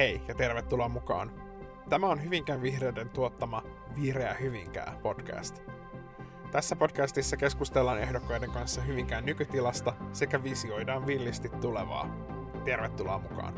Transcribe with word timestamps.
Hei 0.00 0.22
ja 0.28 0.34
tervetuloa 0.34 0.88
mukaan. 0.88 1.32
Tämä 1.88 2.06
on 2.06 2.24
Hyvinkään 2.24 2.62
vihreiden 2.62 3.08
tuottama 3.10 3.62
Vihreä 4.00 4.34
Hyvinkää 4.34 4.96
podcast. 5.02 5.62
Tässä 6.52 6.76
podcastissa 6.76 7.36
keskustellaan 7.36 7.98
ehdokkaiden 7.98 8.50
kanssa 8.50 8.80
Hyvinkään 8.80 9.26
nykytilasta 9.26 9.94
sekä 10.12 10.44
visioidaan 10.44 11.06
villisti 11.06 11.48
tulevaa. 11.48 12.16
Tervetuloa 12.64 13.18
mukaan. 13.18 13.54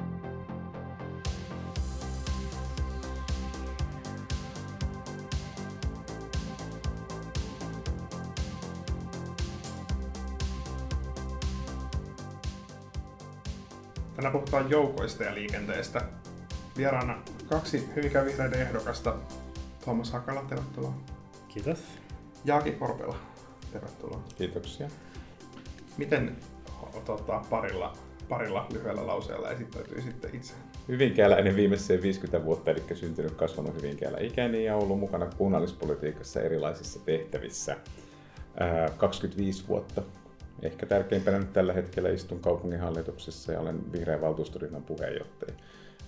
Tänään 14.16 14.32
puhutaan 14.32 14.70
joukoista 14.70 15.24
ja 15.24 15.34
liikenteestä. 15.34 16.21
Vieraana 16.76 17.22
kaksi 17.46 17.88
Hyvinkään 17.96 18.26
vihreiden 18.26 18.60
ehdokasta. 18.60 19.14
Tuomas 19.84 20.12
Hakala, 20.12 20.44
tervetuloa. 20.48 20.94
Kiitos. 21.48 21.78
Jaaki 22.44 22.72
Korpela, 22.72 23.16
tervetuloa. 23.72 24.22
Kiitoksia. 24.38 24.88
Miten 25.96 26.36
tota, 27.04 27.42
parilla, 27.50 27.96
parilla 28.28 28.66
lyhyellä 28.72 29.06
lauseella 29.06 29.50
esittäytyy 29.50 30.02
sitten 30.02 30.34
itse? 30.34 30.54
Hyvinkäällä 30.88 31.36
ennen 31.36 31.56
viimeiseen 31.56 32.02
50 32.02 32.44
vuotta, 32.44 32.70
eli 32.70 32.82
syntynyt 32.94 33.34
kasvanut 33.34 33.74
Hyvinkäällä 33.74 34.18
ikäni 34.20 34.64
ja 34.64 34.76
ollut 34.76 34.98
mukana 34.98 35.26
kunnallispolitiikassa 35.26 36.40
erilaisissa 36.40 37.00
tehtävissä. 37.04 37.76
Ää, 38.60 38.88
25 38.88 39.68
vuotta 39.68 40.02
ehkä 40.62 40.86
tärkeimpänä 40.86 41.38
nyt 41.38 41.52
tällä 41.52 41.72
hetkellä 41.72 42.08
istun 42.08 42.40
kaupunginhallituksessa 42.40 43.52
ja 43.52 43.60
olen 43.60 43.92
vihreän 43.92 44.20
valtuustoryhmän 44.20 44.82
puheenjohtaja 44.82 45.54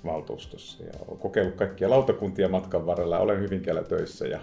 valtuustossa. 0.05 0.85
Ja 0.85 0.93
olen 1.09 1.19
kokeillut 1.19 1.55
kaikkia 1.55 1.91
lautakuntia 1.91 2.49
matkan 2.49 2.87
varrella, 2.87 3.19
olen 3.19 3.41
Hyvinkäällä 3.41 3.83
töissä 3.83 4.27
ja 4.27 4.41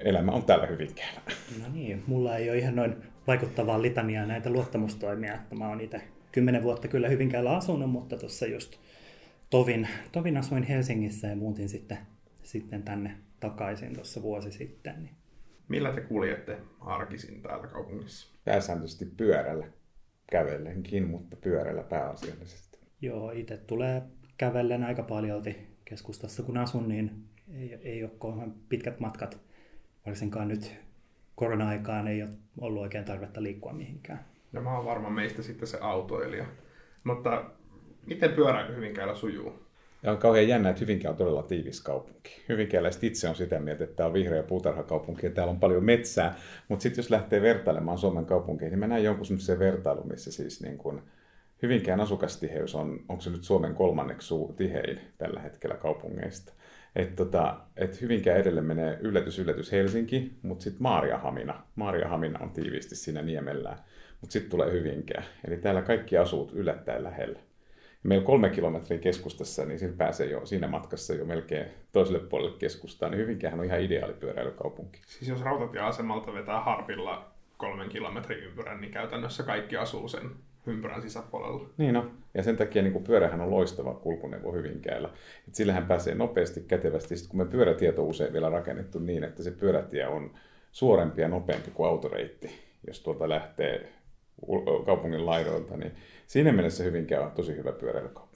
elämä 0.00 0.32
on 0.32 0.42
täällä 0.42 0.66
Hyvinkäällä. 0.66 1.20
No 1.62 1.72
niin, 1.72 2.02
mulla 2.06 2.36
ei 2.36 2.50
ole 2.50 2.58
ihan 2.58 2.76
noin 2.76 2.96
vaikuttavaa 3.26 3.82
litania 3.82 4.26
näitä 4.26 4.50
luottamustoimia, 4.50 5.34
että 5.34 5.54
mä 5.54 5.68
oon 5.68 5.80
itse 5.80 6.02
kymmenen 6.32 6.62
vuotta 6.62 6.88
kyllä 6.88 7.08
Hyvinkäällä 7.08 7.56
asunut, 7.56 7.90
mutta 7.90 8.16
tuossa 8.16 8.46
just 8.46 8.76
tovin, 9.50 9.88
tovin 10.12 10.36
asuin 10.36 10.62
Helsingissä 10.62 11.26
ja 11.26 11.36
muutin 11.36 11.68
sitten, 11.68 11.98
sitten 12.42 12.82
tänne 12.82 13.16
takaisin 13.40 13.94
tuossa 13.94 14.22
vuosi 14.22 14.52
sitten. 14.52 15.02
Niin 15.02 15.14
Millä 15.68 15.92
te 15.92 16.00
kuljette 16.00 16.58
arkisin 16.80 17.42
täällä 17.42 17.66
kaupungissa? 17.66 18.34
Pääsääntöisesti 18.44 19.04
pyörällä 19.04 19.66
kävellenkin, 20.30 21.08
mutta 21.08 21.36
pyörällä 21.36 21.82
pääasiallisesti. 21.82 22.71
Joo, 23.02 23.30
itse 23.30 23.56
tulee 23.56 24.02
kävellen 24.36 24.84
aika 24.84 25.02
paljolti 25.02 25.56
keskustassa 25.84 26.42
kun 26.42 26.58
asun, 26.58 26.88
niin 26.88 27.24
ei, 27.54 27.74
ei 27.82 28.04
ole 28.04 28.12
kohan 28.18 28.54
pitkät 28.68 29.00
matkat. 29.00 29.40
Varsinkaan 30.06 30.48
nyt 30.48 30.74
korona-aikaan 31.34 32.08
ei 32.08 32.22
ole 32.22 32.30
ollut 32.60 32.82
oikein 32.82 33.04
tarvetta 33.04 33.42
liikkua 33.42 33.72
mihinkään. 33.72 34.24
Ja 34.52 34.60
mä 34.60 34.76
oon 34.76 34.86
varmaan 34.86 35.12
meistä 35.12 35.42
sitten 35.42 35.68
se 35.68 35.78
autoilija. 35.80 36.46
Mutta 37.04 37.44
miten 38.06 38.32
pyöräily 38.32 38.76
Hyvinkäällä 38.76 39.14
sujuu? 39.14 39.52
Ja 40.02 40.12
on 40.12 40.18
kauhean 40.18 40.48
jännä, 40.48 40.68
että 40.68 40.80
Hyvinkää 40.80 41.10
on 41.10 41.16
todella 41.16 41.42
tiivis 41.42 41.80
kaupunki. 41.80 42.42
Hyvinkääläiset 42.48 43.04
itse 43.04 43.28
on 43.28 43.34
sitä 43.34 43.58
mieltä, 43.58 43.84
että 43.84 43.96
tämä 43.96 44.06
on 44.06 44.12
vihreä 44.12 44.42
puutarhakaupunki 44.42 45.26
ja 45.26 45.32
täällä 45.32 45.50
on 45.50 45.60
paljon 45.60 45.84
metsää. 45.84 46.36
Mutta 46.68 46.82
sitten 46.82 47.02
jos 47.02 47.10
lähtee 47.10 47.42
vertailemaan 47.42 47.98
Suomen 47.98 48.26
kaupunkiin, 48.26 48.70
niin 48.70 48.78
mä 48.78 48.86
näen 48.86 49.04
jonkun 49.04 49.26
semmoisen 49.26 49.58
vertailun, 49.58 50.08
missä 50.08 50.32
siis 50.32 50.62
niin 50.62 50.78
kun 50.78 51.02
Hyvinkään 51.62 52.00
asukastiheys 52.00 52.74
on, 52.74 53.00
onko 53.08 53.20
se 53.20 53.30
nyt 53.30 53.44
Suomen 53.44 53.74
kolmanneksi 53.74 54.34
tihein 54.56 55.00
tällä 55.18 55.40
hetkellä 55.40 55.76
kaupungeista. 55.76 56.52
Että 56.96 57.16
tota, 57.16 57.60
et 57.76 58.00
Hyvinkään 58.00 58.40
edelleen 58.40 58.66
menee 58.66 58.98
yllätys 59.00 59.38
yllätys 59.38 59.72
Helsinki, 59.72 60.32
mutta 60.42 60.62
sitten 60.62 60.82
Maariahamina. 60.82 61.62
Maariahamina 61.74 62.38
on 62.42 62.50
tiiviisti 62.50 62.96
siinä 62.96 63.22
niemellään, 63.22 63.78
mutta 64.20 64.32
sitten 64.32 64.50
tulee 64.50 64.72
Hyvinkää. 64.72 65.22
Eli 65.46 65.56
täällä 65.56 65.82
kaikki 65.82 66.18
asut 66.18 66.52
yllättäen 66.52 67.04
lähellä 67.04 67.38
meillä 68.02 68.24
kolme 68.24 68.50
kilometriä 68.50 68.98
keskustassa, 68.98 69.64
niin 69.64 69.78
siinä 69.78 69.94
pääsee 69.98 70.30
jo 70.30 70.46
siinä 70.46 70.68
matkassa 70.68 71.14
jo 71.14 71.24
melkein 71.24 71.66
toiselle 71.92 72.18
puolelle 72.18 72.58
keskustaa, 72.58 73.08
niin 73.08 73.20
Hyvinkään 73.20 73.60
on 73.60 73.64
ihan 73.64 73.80
ideaali 73.80 74.14
pyöräilykaupunki. 74.14 75.00
Siis 75.06 75.28
jos 75.28 75.40
rautatieasemalta 75.40 76.34
vetää 76.34 76.60
harpilla 76.60 77.30
kolmen 77.56 77.88
kilometrin 77.88 78.44
ympyrän, 78.44 78.80
niin 78.80 78.92
käytännössä 78.92 79.42
kaikki 79.42 79.76
asuu 79.76 80.08
sen 80.08 80.30
ympyrän 80.66 81.02
sisäpuolella. 81.02 81.68
Niin 81.76 81.94
no, 81.94 82.10
ja 82.34 82.42
sen 82.42 82.56
takia 82.56 82.82
niin 82.82 83.04
pyörähän 83.04 83.40
on 83.40 83.50
loistava 83.50 83.94
kulkuneuvo 83.94 84.52
Hyvinkäällä. 84.52 85.10
Et 85.48 85.54
sillähän 85.54 85.86
pääsee 85.86 86.14
nopeasti, 86.14 86.60
kätevästi, 86.60 87.16
Sitten 87.16 87.30
kun 87.30 87.46
me 87.46 87.50
pyörätieto 87.50 88.02
on 88.02 88.08
usein 88.08 88.32
vielä 88.32 88.50
rakennettu 88.50 88.98
niin, 88.98 89.24
että 89.24 89.42
se 89.42 89.50
pyörätie 89.50 90.06
on 90.06 90.30
suorempi 90.72 91.22
ja 91.22 91.28
nopeampi 91.28 91.70
kuin 91.70 91.88
autoreitti, 91.88 92.50
jos 92.86 93.00
tuolta 93.00 93.28
lähtee 93.28 93.92
kaupungin 94.86 95.26
laidoilta, 95.26 95.76
niin 95.76 95.92
siinä 96.26 96.52
mielessä 96.52 96.84
Hyvinkää 96.84 97.20
on 97.20 97.32
tosi 97.32 97.56
hyvä 97.56 97.72
pyöräilykaupunki. 97.72 98.31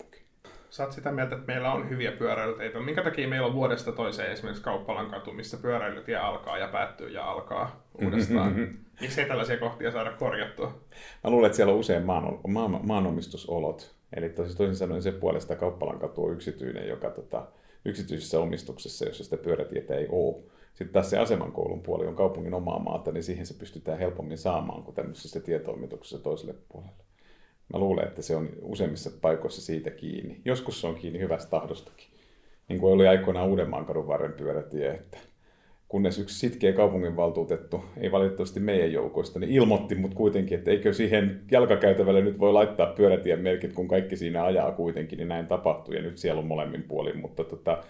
Sä 0.76 0.84
oot 0.84 0.92
sitä 0.92 1.12
mieltä, 1.12 1.34
että 1.34 1.46
meillä 1.46 1.72
on 1.72 1.90
hyviä 1.90 2.12
pyöräilyteitä. 2.12 2.80
Minkä 2.80 3.02
takia 3.02 3.28
meillä 3.28 3.46
on 3.46 3.54
vuodesta 3.54 3.92
toiseen 3.92 4.32
esimerkiksi 4.32 4.62
Kauppalan 4.62 5.10
katu, 5.10 5.32
missä 5.32 5.56
pyöräilytie 5.56 6.16
alkaa 6.16 6.58
ja 6.58 6.68
päättyy 6.68 7.08
ja 7.08 7.30
alkaa 7.30 7.86
uudestaan? 8.04 8.48
Mm-hmm. 8.48 8.76
Miksi 9.00 9.20
ei 9.20 9.28
tällaisia 9.28 9.58
kohtia 9.58 9.90
saada 9.90 10.10
korjattua? 10.10 10.78
Mä 11.24 11.30
luulen, 11.30 11.46
että 11.46 11.56
siellä 11.56 11.72
on 11.72 11.78
usein 11.78 12.02
maan, 12.02 12.38
maan, 12.48 12.80
maanomistusolot. 12.86 13.94
Eli 14.16 14.28
toisin 14.28 14.76
sanoen 14.76 15.02
se 15.02 15.12
puolesta 15.12 15.56
Kauppalan 15.56 15.98
katu 15.98 16.24
on 16.24 16.32
yksityinen, 16.32 16.88
joka 16.88 17.10
tota, 17.10 17.46
yksityisessä 17.84 18.40
omistuksessa, 18.40 19.04
jossa 19.04 19.24
sitä 19.24 19.36
pyörätietä 19.36 19.94
ei 19.94 20.06
ole. 20.10 20.36
Sitten 20.74 20.92
taas 20.92 21.10
se 21.10 21.18
asemankoulun 21.18 21.82
puoli 21.82 22.06
on 22.06 22.16
kaupungin 22.16 22.54
omaa 22.54 22.78
maata, 22.78 23.12
niin 23.12 23.24
siihen 23.24 23.46
se 23.46 23.54
pystytään 23.54 23.98
helpommin 23.98 24.38
saamaan 24.38 24.82
kuin 24.82 24.94
tämmöisessä 24.94 25.40
tietoimituksessa 25.40 26.18
toiselle 26.18 26.54
puolelle. 26.68 27.06
Mä 27.72 27.78
luulen, 27.78 28.08
että 28.08 28.22
se 28.22 28.36
on 28.36 28.48
useimmissa 28.62 29.10
paikoissa 29.20 29.62
siitä 29.62 29.90
kiinni. 29.90 30.40
Joskus 30.44 30.80
se 30.80 30.86
on 30.86 30.94
kiinni 30.94 31.18
hyvästä 31.18 31.50
tahdostakin. 31.50 32.08
Niin 32.68 32.80
kuin 32.80 32.92
oli 32.92 33.08
aikoinaan 33.08 33.48
Uudenmaankadun 33.48 34.06
varren 34.06 34.32
pyörätie, 34.32 34.90
että 34.90 35.18
kunnes 35.88 36.18
yksi 36.18 36.38
sitkeä 36.38 36.72
kaupunginvaltuutettu, 36.72 37.84
ei 37.96 38.12
valitettavasti 38.12 38.60
meidän 38.60 38.92
joukoista, 38.92 39.38
niin 39.38 39.50
ilmoitti 39.50 39.94
mut 39.94 40.14
kuitenkin, 40.14 40.58
että 40.58 40.70
eikö 40.70 40.92
siihen 40.92 41.40
jalkakäytävälle 41.50 42.20
nyt 42.20 42.38
voi 42.38 42.52
laittaa 42.52 42.86
pyörätien 42.86 43.40
merkit, 43.40 43.72
kun 43.72 43.88
kaikki 43.88 44.16
siinä 44.16 44.44
ajaa 44.44 44.72
kuitenkin, 44.72 45.16
niin 45.16 45.28
näin 45.28 45.46
tapahtui 45.46 45.96
ja 45.96 46.02
nyt 46.02 46.18
siellä 46.18 46.38
on 46.38 46.46
molemmin 46.46 46.82
puolin, 46.82 47.18
mutta, 47.18 47.44
tota, 47.44 47.84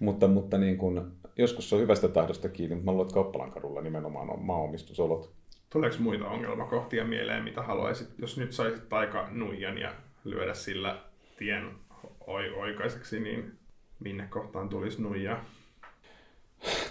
mutta, 0.00 0.28
mutta 0.28 0.58
niin 0.58 0.78
kun, 0.78 1.12
joskus 1.38 1.70
se 1.70 1.74
on 1.74 1.80
hyvästä 1.80 2.08
tahdosta 2.08 2.48
kiinni, 2.48 2.74
mutta 2.74 2.84
mä 2.84 2.92
luulen, 2.92 3.04
että 3.04 3.14
Kauppalan 3.14 3.52
kadulla 3.52 3.80
nimenomaan 3.80 4.30
on 4.30 4.42
maaomistusolot. 4.42 5.41
Tuleeko 5.72 5.96
muita 5.98 6.28
ongelmakohtia 6.28 7.04
mieleen, 7.04 7.44
mitä 7.44 7.62
haluaisit, 7.62 8.08
jos 8.18 8.38
nyt 8.38 8.52
saisit 8.52 8.92
aika 8.92 9.28
nuijan 9.30 9.78
ja 9.78 9.94
lyödä 10.24 10.54
sillä 10.54 10.98
tien 11.36 11.70
oikaiseksi, 12.56 13.20
niin 13.20 13.58
minne 14.00 14.26
kohtaan 14.30 14.68
tulisi 14.68 15.02
nuija? 15.02 15.40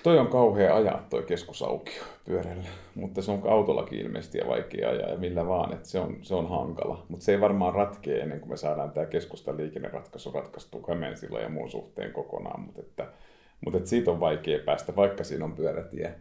Toi 0.04 0.20
on 0.20 0.28
kauhea 0.28 0.76
ajaa 0.76 1.08
toi 1.10 1.24
keskusaukio 1.24 2.04
pyörällä, 2.26 2.68
mutta 2.96 3.22
se 3.22 3.32
on 3.32 3.42
autollakin 3.50 4.00
ilmeisesti 4.00 4.38
ja 4.38 4.48
vaikea 4.48 4.90
ajaa 4.90 5.10
ja 5.10 5.18
millä 5.18 5.48
vaan, 5.48 5.74
että 5.74 5.90
se 5.90 6.00
on, 6.00 6.18
se 6.22 6.36
on 6.36 6.50
hankala. 6.50 7.06
Mutta 7.10 7.26
se 7.26 7.32
ei 7.32 7.42
varmaan 7.42 7.76
ratkee 7.76 8.20
ennen 8.20 8.40
kuin 8.40 8.50
me 8.50 8.58
saadaan 8.58 8.92
tämä 8.92 9.06
keskustan 9.06 9.58
liikenneratkaisu 9.58 10.32
ratkaistu 10.32 10.86
Hämeensillä 10.88 11.40
ja 11.40 11.50
muun 11.50 11.70
suhteen 11.70 12.14
kokonaan, 12.14 12.62
mutta, 12.62 12.82
että, 12.82 13.08
että 13.76 13.90
siitä 13.90 14.12
on 14.12 14.20
vaikea 14.20 14.60
päästä, 14.66 14.96
vaikka 14.96 15.24
siinä 15.24 15.46
on 15.46 15.56
pyörätie. 15.56 16.16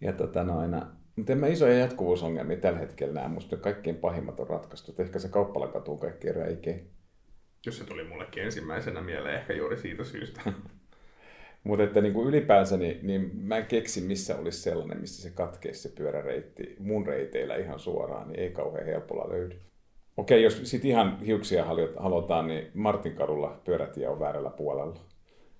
Ja 0.00 0.12
tota 0.12 0.44
noina, 0.44 0.86
mutta 1.16 1.32
en 1.32 1.38
mä 1.38 1.46
isoja 1.46 1.78
jatkuvuusongelmia 1.78 2.56
tällä 2.56 2.78
hetkellä 2.78 3.14
näe. 3.14 3.28
Musta 3.28 3.56
kaikkein 3.56 3.96
pahimmat 3.96 4.40
on 4.40 4.48
ratkaistu. 4.48 4.94
Ehkä 4.98 5.18
se 5.18 5.28
kauppalakatu 5.28 5.92
on 5.92 5.98
kaikkein 5.98 6.34
räikein. 6.34 6.90
Jos 7.66 7.78
se 7.78 7.84
tuli 7.84 8.04
mullekin 8.04 8.42
ensimmäisenä 8.42 9.00
mieleen 9.00 9.34
ehkä 9.34 9.52
juuri 9.52 9.76
siitä 9.76 10.04
syystä. 10.04 10.40
Mutta 11.64 11.84
että 11.84 12.00
niin 12.00 12.14
kuin 12.14 12.28
ylipäänsä, 12.28 12.76
niin, 12.76 12.98
niin 13.02 13.30
mä 13.36 13.56
en 13.56 13.66
keksi, 13.66 14.00
missä 14.00 14.38
olisi 14.38 14.62
sellainen, 14.62 15.00
missä 15.00 15.22
se 15.22 15.30
katkeisi 15.30 15.80
se 15.80 15.88
pyöräreitti 15.88 16.76
mun 16.78 17.06
reiteillä 17.06 17.56
ihan 17.56 17.78
suoraan, 17.78 18.28
niin 18.28 18.40
ei 18.40 18.50
kauhean 18.50 18.86
helpolla 18.86 19.28
löydy. 19.28 19.60
Okei, 20.16 20.42
jos 20.42 20.60
sitten 20.64 20.90
ihan 20.90 21.20
hiuksia 21.20 21.64
halutaan, 21.96 22.48
niin 22.48 22.70
Martinkadulla 22.74 23.60
pyörätie 23.64 24.08
on 24.08 24.20
väärällä 24.20 24.50
puolella. 24.50 25.00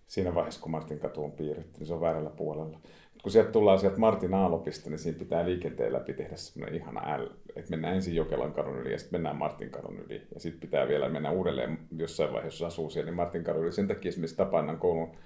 Siinä 0.06 0.34
vaiheessa, 0.34 0.60
kun 0.60 0.70
Martinkatu 0.70 1.24
on 1.24 1.32
piirretty, 1.32 1.78
niin 1.78 1.86
se 1.86 1.94
on 1.94 2.00
väärällä 2.00 2.30
puolella. 2.30 2.80
Kun 3.24 3.32
sieltä 3.32 3.52
tullaan 3.52 3.78
sieltä 3.78 3.98
Martin 3.98 4.34
Aalopista, 4.34 4.90
niin 4.90 4.98
siinä 4.98 5.18
pitää 5.18 5.44
liikenteen 5.44 5.92
läpi 5.92 6.12
tehdä 6.12 6.36
semmoinen 6.36 6.80
ihana 6.80 7.18
L, 7.22 7.26
että 7.56 7.70
mennään 7.70 7.94
ensin 7.94 8.14
Jokelan 8.14 8.52
kadun 8.52 8.78
yli 8.78 8.92
ja 8.92 8.98
sitten 8.98 9.14
mennään 9.14 9.36
Martin 9.36 9.70
kadun 9.70 9.98
yli. 9.98 10.22
Ja 10.34 10.40
sitten 10.40 10.60
pitää 10.60 10.88
vielä 10.88 11.08
mennä 11.08 11.30
uudelleen 11.30 11.78
jossain 11.96 12.32
vaiheessa, 12.32 12.64
jos 12.64 12.72
asuu 12.72 12.90
siellä, 12.90 13.06
niin 13.06 13.16
Martin 13.16 13.44
kadun 13.44 13.62
yli. 13.62 13.72
Sen 13.72 13.88
takia 13.88 14.08
esimerkiksi 14.08 14.36
Tapannan 14.36 14.78
koulun 14.78 15.16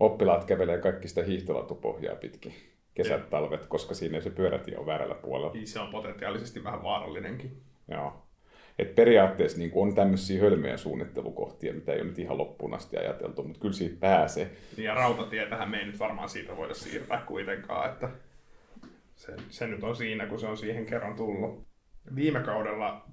oppilaat 0.00 0.44
kävelee 0.44 0.78
kaikki 0.78 1.08
sitä 1.08 1.22
hiihtolatupohjaa 1.22 2.16
pitkin 2.16 2.54
kesät, 2.94 3.30
talvet, 3.30 3.66
koska 3.66 3.94
siinä 3.94 4.20
se 4.20 4.30
pyörätie 4.30 4.78
on 4.78 4.86
väärällä 4.86 5.14
puolella. 5.14 5.52
Niin, 5.52 5.66
se 5.66 5.80
on 5.80 5.90
potentiaalisesti 5.90 6.64
vähän 6.64 6.82
vaarallinenkin. 6.82 7.62
Joo. 7.88 8.22
Et 8.78 8.94
periaatteessa 8.94 9.58
niin 9.58 9.70
on 9.74 9.94
tämmöisiä 9.94 10.42
hölmöjä 10.42 10.76
suunnittelukohtia, 10.76 11.74
mitä 11.74 11.92
ei 11.92 12.00
ole 12.00 12.08
nyt 12.08 12.18
ihan 12.18 12.38
loppuun 12.38 12.74
asti 12.74 12.96
ajateltu, 12.96 13.42
mutta 13.42 13.60
kyllä 13.60 13.74
siitä 13.74 13.96
pääsee. 14.00 14.50
Niin 14.76 14.84
ja 14.84 14.94
rautatietähän 14.94 15.70
me 15.70 15.78
ei 15.78 15.86
nyt 15.86 15.98
varmaan 15.98 16.28
siitä 16.28 16.56
voida 16.56 16.74
siirtää 16.74 17.22
kuitenkaan, 17.26 17.92
että 17.92 18.08
se, 19.16 19.32
se 19.48 19.66
nyt 19.66 19.84
on 19.84 19.96
siinä, 19.96 20.26
kun 20.26 20.40
se 20.40 20.46
on 20.46 20.56
siihen 20.56 20.86
kerran 20.86 21.16
tullut. 21.16 21.66
Viime 22.14 22.40
kaudella 22.40 23.08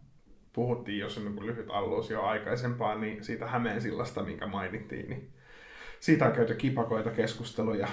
puhuttiin, 0.54 1.00
jos 1.00 1.18
on 1.18 1.46
lyhyt 1.46 1.70
allus 1.70 2.10
jo 2.10 2.24
aikaisempaan, 2.24 3.02
niin 3.02 3.24
siitä 3.24 3.48
Hämeen 3.48 3.82
sillasta, 3.82 4.24
minkä 4.24 4.48
mainittiin, 4.48 5.10
niin 5.10 5.34
siitä 6.00 6.26
on 6.26 6.32
käyty 6.32 6.56
kipakoita 6.56 7.10
keskusteluja. 7.10 7.88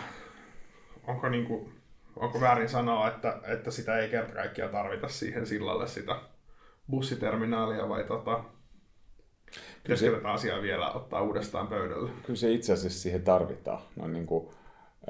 Onko, 1.06 1.28
niin 1.28 1.44
kuin, 1.44 1.72
onko 2.16 2.40
väärin 2.40 2.68
sanoa, 2.68 3.08
että, 3.08 3.40
että 3.44 3.70
sitä 3.70 3.98
ei 3.98 4.08
kerta 4.08 4.34
kaikkiaan 4.34 4.72
tarvita 4.72 5.08
siihen 5.08 5.46
sillalle 5.46 5.88
sitä 5.88 6.16
bussiterminaalia 6.90 7.88
vai 7.88 8.04
tota, 8.04 8.44
pitäisikö 9.82 10.16
tätä 10.16 10.30
asiaa 10.32 10.62
vielä 10.62 10.90
ottaa 10.90 11.22
uudestaan 11.22 11.68
pöydälle? 11.68 12.10
Kyllä 12.26 12.38
se 12.38 12.52
itse 12.52 12.72
asiassa 12.72 13.00
siihen 13.00 13.22
tarvitaan. 13.22 13.82
No, 13.96 14.08
niin 14.08 14.26
kuin, 14.26 14.48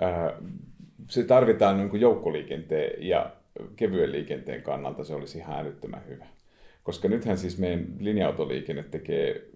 ää, 0.00 0.32
se 1.08 1.24
tarvitaan 1.24 1.76
niin 1.76 1.90
kuin 1.90 2.00
joukkoliikenteen 2.00 3.08
ja 3.08 3.36
kevyen 3.76 4.12
liikenteen 4.12 4.62
kannalta 4.62 5.04
se 5.04 5.14
olisi 5.14 5.38
ihan 5.38 5.58
älyttömän 5.58 6.06
hyvä. 6.08 6.26
Koska 6.82 7.08
nythän 7.08 7.38
siis 7.38 7.58
meidän 7.58 7.86
linja-autoliikenne 7.98 8.82
tekee 8.82 9.48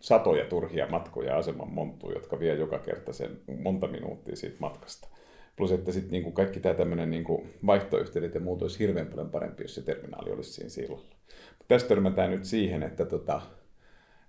satoja 0.00 0.44
turhia 0.44 0.86
matkoja 0.86 1.36
aseman 1.36 1.72
monttuun, 1.72 2.12
jotka 2.12 2.40
vie 2.40 2.54
joka 2.54 2.78
kerta 2.78 3.12
sen 3.12 3.40
monta 3.62 3.86
minuuttia 3.86 4.36
siitä 4.36 4.56
matkasta. 4.58 5.08
Plus, 5.60 5.72
että 5.72 5.92
sitten 5.92 6.12
niinku 6.12 6.32
kaikki 6.32 6.60
tämä 6.60 6.74
tämmöinen 6.74 7.10
niinku 7.10 7.46
vaihtoyhteydet 7.66 8.34
ja 8.34 8.40
muut 8.40 8.62
olisi 8.62 8.78
hirveän 8.78 9.06
paljon 9.06 9.30
parempi, 9.30 9.64
jos 9.64 9.74
se 9.74 9.82
terminaali 9.82 10.30
olisi 10.30 10.52
siinä 10.52 10.70
sillalla. 10.70 11.14
Tästä 11.68 11.88
törmätään 11.88 12.30
nyt 12.30 12.44
siihen, 12.44 12.82
että 12.82 13.04
tota, 13.04 13.42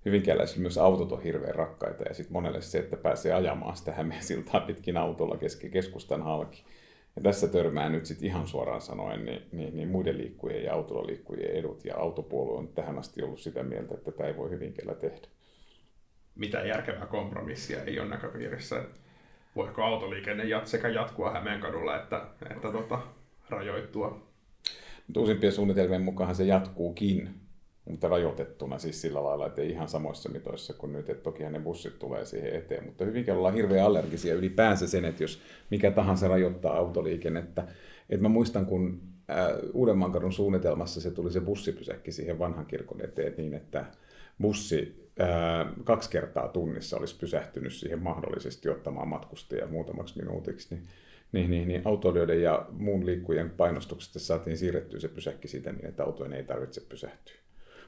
Hyvinkääläisillä 0.06 0.62
myös 0.62 0.78
autot 0.78 1.12
on 1.12 1.24
hirveän 1.24 1.56
rakkaita 1.56 2.04
ja 2.04 2.14
sitten 2.14 2.34
monelle 2.34 2.62
se, 2.62 2.80
että 2.80 2.98
pääsee 2.98 3.34
ajamaan 3.34 3.78
sitä 3.78 3.92
Hämeen 3.92 4.24
siltaa 4.24 4.60
pitkin 4.60 4.98
autolla 4.98 5.38
keski 5.38 5.70
keskustan 5.70 6.22
halki. 6.22 6.64
Ja 7.16 7.22
tässä 7.22 7.48
törmää 7.48 7.90
nyt 7.90 8.06
sitten 8.06 8.28
ihan 8.28 8.48
suoraan 8.48 8.82
sanoen 8.82 9.26
niin, 9.26 9.42
niin, 9.52 9.76
niin 9.76 9.88
muiden 9.88 10.18
liikkujien 10.18 10.64
ja 10.64 10.74
autolla 10.74 11.08
liikkujien 11.08 11.56
edut. 11.56 11.86
Ja 11.86 11.98
autopuolue 11.98 12.58
on 12.58 12.68
tähän 12.68 13.00
asti 13.00 13.24
ollut 13.24 13.40
sitä 13.40 13.64
mieltä, 13.64 13.96
että 13.96 14.12
tämä 14.12 14.30
ei 14.30 14.38
voi 14.38 14.50
Hyvinkäällä 14.50 14.96
tehdä. 14.96 15.28
Mitä 16.36 16.60
järkevää 16.60 17.06
kompromissia 17.06 17.84
ei 17.84 18.00
ole 18.00 18.10
näköpiirissä. 18.10 18.84
Voiko 19.56 19.84
autoliikenne 19.84 20.44
jat- 20.44 20.66
sekä 20.66 20.88
jatkua 20.88 21.32
Hämeenkadulla 21.32 21.98
että, 21.98 22.22
että 22.52 22.72
tota, 22.72 23.00
rajoittua? 23.50 24.28
Uusimpien 25.18 25.54
suunnitelmien 25.54 26.02
mukaan 26.02 26.36
se 26.36 26.44
jatkuukin, 26.44 27.30
mutta 27.90 28.08
rajoitettuna 28.08 28.80
siis 28.80 29.02
sillä 29.02 29.24
lailla, 29.24 29.48
että 29.48 29.62
ei 29.62 29.70
ihan 29.70 29.88
samoissa 29.88 30.30
mitoissa 30.30 30.74
kuin 30.74 30.94
nyt, 30.94 31.10
että 31.10 31.24
tokihan 31.24 31.54
ne 31.54 31.60
bussit 31.60 32.00
tulee 32.00 32.26
siihen 32.26 32.56
eteen, 32.56 32.86
mutta 32.86 33.06
hyvinkin 33.06 33.34
ollaan 33.34 33.54
hirveän 33.54 33.86
allergisia 33.86 34.36
ylipäänsä 34.36 34.88
sen, 34.88 35.06
että 35.06 35.24
jos 35.24 35.42
mikä 35.70 35.92
tahansa 35.92 36.28
rajoittaa 36.28 36.78
autoliikennettä. 36.78 37.68
Et 38.10 38.22
mä 38.22 38.30
muistan, 38.30 38.66
kun 38.66 39.02
Uudenmaan 39.74 40.32
suunnitelmassa 40.32 41.02
se 41.02 41.12
tuli 41.12 41.32
se 41.32 41.42
bussipysäkki 41.42 42.12
siihen 42.12 42.40
vanhan 42.40 42.66
kirkon 42.66 43.02
eteen 43.02 43.34
niin, 43.38 43.54
että 43.54 43.86
bussi 44.42 45.11
kaksi 45.84 46.10
kertaa 46.10 46.48
tunnissa 46.48 46.98
olisi 46.98 47.18
pysähtynyt 47.18 47.74
siihen 47.74 48.04
mahdollisesti 48.04 48.70
ottamaan 48.70 49.08
matkustajia 49.08 49.68
muutamaksi 49.68 50.18
minuutiksi, 50.18 50.76
niin 50.76 50.88
niin, 51.32 51.50
niin, 51.50 51.68
niin 51.68 51.82
autoilijoiden 51.86 52.42
ja 52.42 52.66
muun 52.72 53.06
liikkujen 53.06 53.50
painostuksesta 53.50 54.20
saatiin 54.20 54.58
siirrettyä 54.58 55.00
se 55.00 55.08
pysäkki 55.08 55.48
siitä 55.48 55.72
niin, 55.72 55.86
että 55.86 56.04
autojen 56.04 56.34
ei 56.34 56.44
tarvitse 56.44 56.82
pysähtyä. 56.82 57.36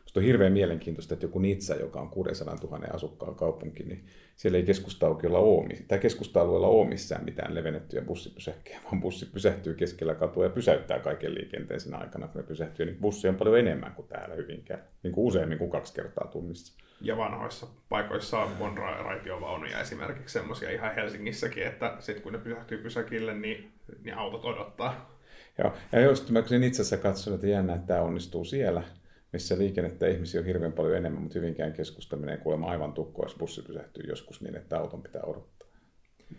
Musta 0.03 0.19
on 0.19 0.25
hirveän 0.25 0.53
mielenkiintoista, 0.53 1.13
että 1.13 1.25
joku 1.25 1.39
Nitsa, 1.39 1.75
joka 1.75 2.01
on 2.01 2.09
600 2.09 2.55
000 2.63 2.87
asukkaan 2.93 3.35
kaupunki, 3.35 3.83
niin 3.83 4.05
siellä 4.35 4.57
ei 4.57 4.63
keskusta-aukiolla 4.63 5.39
ole, 5.39 5.77
tai 5.87 5.99
keskusta-alueella 5.99 6.67
ole 6.67 6.87
missään 6.87 7.25
mitään 7.25 7.55
levennettyjä 7.55 8.01
bussipysäkkejä, 8.01 8.79
vaan 8.83 9.01
bussi 9.01 9.25
pysähtyy 9.25 9.73
keskellä 9.73 10.15
katua 10.15 10.43
ja 10.43 10.49
pysäyttää 10.49 10.99
kaiken 10.99 11.35
liikenteen 11.35 11.79
siinä 11.79 11.97
aikana, 11.97 12.27
kun 12.27 12.41
ne 12.41 12.47
pysähtyy. 12.47 12.85
Niin 12.85 12.97
bussi 12.97 13.27
on 13.27 13.35
paljon 13.35 13.59
enemmän 13.59 13.93
kuin 13.95 14.07
täällä 14.07 14.35
Hyvinkään, 14.35 14.83
niin 15.03 15.13
kuin 15.13 15.25
useammin 15.25 15.57
kuin 15.57 15.69
kaksi 15.69 15.93
kertaa 15.93 16.27
tunnissa. 16.27 16.83
Ja 17.01 17.17
vanhoissa 17.17 17.67
paikoissa 17.89 18.39
on 18.39 18.77
raitiovaunuja 18.77 19.79
esimerkiksi 19.79 20.33
semmoisia 20.33 20.71
ihan 20.71 20.95
Helsingissäkin, 20.95 21.67
että 21.67 21.95
sitten 21.99 22.23
kun 22.23 22.33
ne 22.33 22.39
pysähtyy 22.39 22.77
pysäkille, 22.77 23.33
niin, 23.33 23.71
niin 24.03 24.17
autot 24.17 24.45
odottaa. 24.45 25.19
Joo, 25.57 25.73
ja 25.91 26.01
just 26.01 26.29
mä 26.29 26.39
itse 26.39 26.81
asiassa 26.81 26.97
katson, 26.97 27.33
että 27.33 27.47
jännä, 27.47 27.75
että 27.75 27.87
tämä 27.87 28.01
onnistuu 28.01 28.45
siellä, 28.45 28.83
missä 29.33 29.57
liikennettä 29.57 30.07
ihmisiä 30.07 30.41
on 30.41 30.45
hirveän 30.45 30.73
paljon 30.73 30.97
enemmän, 30.97 31.21
mutta 31.21 31.39
hyvinkään 31.39 31.73
keskustaminen 31.73 32.39
kuulemma 32.39 32.71
aivan 32.71 32.93
tukkoa, 32.93 33.25
jos 33.25 33.35
bussi 33.35 33.61
pysähtyy 33.61 34.03
joskus 34.07 34.41
niin, 34.41 34.55
että 34.55 34.77
auton 34.77 35.03
pitää 35.03 35.21
odottaa. 35.21 35.67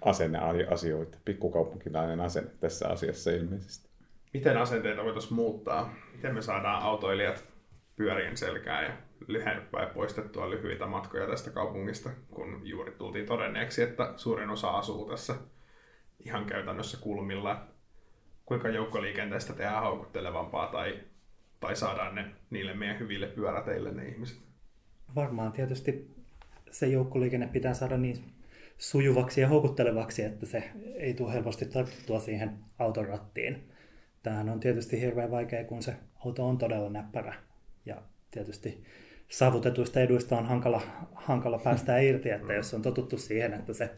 Asenne 0.01 0.39
asioita, 0.71 1.19
pikkukaupunkilainen 1.25 2.21
asenne 2.21 2.51
tässä 2.61 2.89
asiassa 2.89 3.31
ilmeisesti. 3.31 3.89
Miten 4.35 4.57
asenteita 4.57 5.05
voitaisiin 5.05 5.35
muuttaa? 5.35 5.95
Miten 6.13 6.35
me 6.35 6.43
saadaan 6.43 6.83
autoilijat 6.83 7.45
pyörien 7.97 8.37
selkää 8.37 8.83
ja 8.83 8.93
lyhennettyä 9.29 9.91
poistettua 9.95 10.51
lyhyitä 10.51 10.87
matkoja 10.87 11.27
tästä 11.27 11.51
kaupungista, 11.51 12.11
kun 12.31 12.61
juuri 12.65 12.93
tultiin 12.93 13.27
todenneeksi, 13.27 13.83
että 13.83 14.13
suurin 14.17 14.51
osa 14.51 14.71
asuu 14.71 15.09
tässä 15.09 15.35
ihan 16.25 16.45
käytännössä 16.45 16.99
kulmilla. 17.01 17.67
Kuinka 18.47 18.69
joukkoliikenteestä 18.69 19.53
tehdään 19.53 19.83
haukuttelevampaa 19.83 20.67
tai 20.67 21.01
tai 21.65 21.77
saadaan 21.77 22.15
ne 22.15 22.25
niille 22.51 22.75
meidän 22.75 22.99
hyville 22.99 23.27
pyöräteille 23.27 23.93
ne 23.93 24.09
ihmiset? 24.09 24.39
Varmaan 25.15 25.53
tietysti 25.53 26.11
se 26.71 26.87
joukkoliikenne 26.87 27.47
pitää 27.47 27.75
saada 27.75 27.97
niin 27.97 28.17
sujuvaksi 28.79 29.41
ja 29.41 29.49
houkuttelevaksi, 29.49 30.23
että 30.23 30.47
se 30.47 30.71
ei 30.95 31.15
tule 31.15 31.33
helposti 31.33 31.67
tarttua 31.67 32.21
siihen 32.21 32.59
auton 32.79 33.09
rattiin. 33.09 33.69
Tämähän 34.23 34.49
on 34.49 34.61
tietysti 34.61 35.01
hirveän 35.01 35.31
vaikea, 35.31 35.65
kun 35.65 35.83
se 35.83 35.97
auto 36.25 36.49
on 36.49 36.59
todella 36.59 36.91
näppärä. 36.91 37.35
Ja 37.87 38.03
tietysti 38.31 38.85
saavutetuista 39.29 40.01
eduista 40.01 40.39
on 40.39 40.47
hankala, 40.47 40.83
hankala 41.15 41.59
päästä 41.59 41.99
irti, 41.99 42.31
että 42.31 42.53
jos 42.53 42.75
on 42.75 42.83
totuttu 42.83 43.19
siihen, 43.19 43.55
että 43.55 43.73
se 43.73 43.91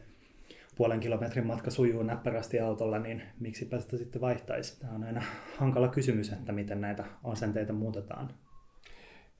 puolen 0.77 0.99
kilometrin 0.99 1.47
matka 1.47 1.71
sujuu 1.71 2.03
näppärästi 2.03 2.59
autolla, 2.59 2.99
niin 2.99 3.23
miksi 3.39 3.59
sitä 3.59 3.97
sitten 3.97 4.21
vaihtaisi? 4.21 4.79
Tämä 4.79 4.93
on 4.93 5.03
aina 5.03 5.21
hankala 5.57 5.87
kysymys, 5.87 6.31
että 6.31 6.51
miten 6.51 6.81
näitä 6.81 7.05
asenteita 7.23 7.73
muutetaan. 7.73 8.29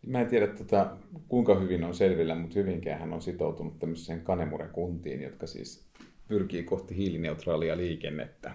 Mä 0.05 0.21
en 0.21 0.27
tiedä, 0.27 0.47
tota, 0.47 0.97
kuinka 1.27 1.59
hyvin 1.59 1.83
on 1.83 1.95
selvillä, 1.95 2.35
mutta 2.35 2.59
hyvinkään 2.59 3.13
on 3.13 3.21
sitoutunut 3.21 3.79
tämmöiseen 3.79 4.21
Kanemuren 4.21 4.69
kuntiin, 4.69 5.21
jotka 5.21 5.47
siis 5.47 5.87
pyrkii 6.27 6.63
kohti 6.63 6.95
hiilineutraalia 6.95 7.77
liikennettä. 7.77 8.51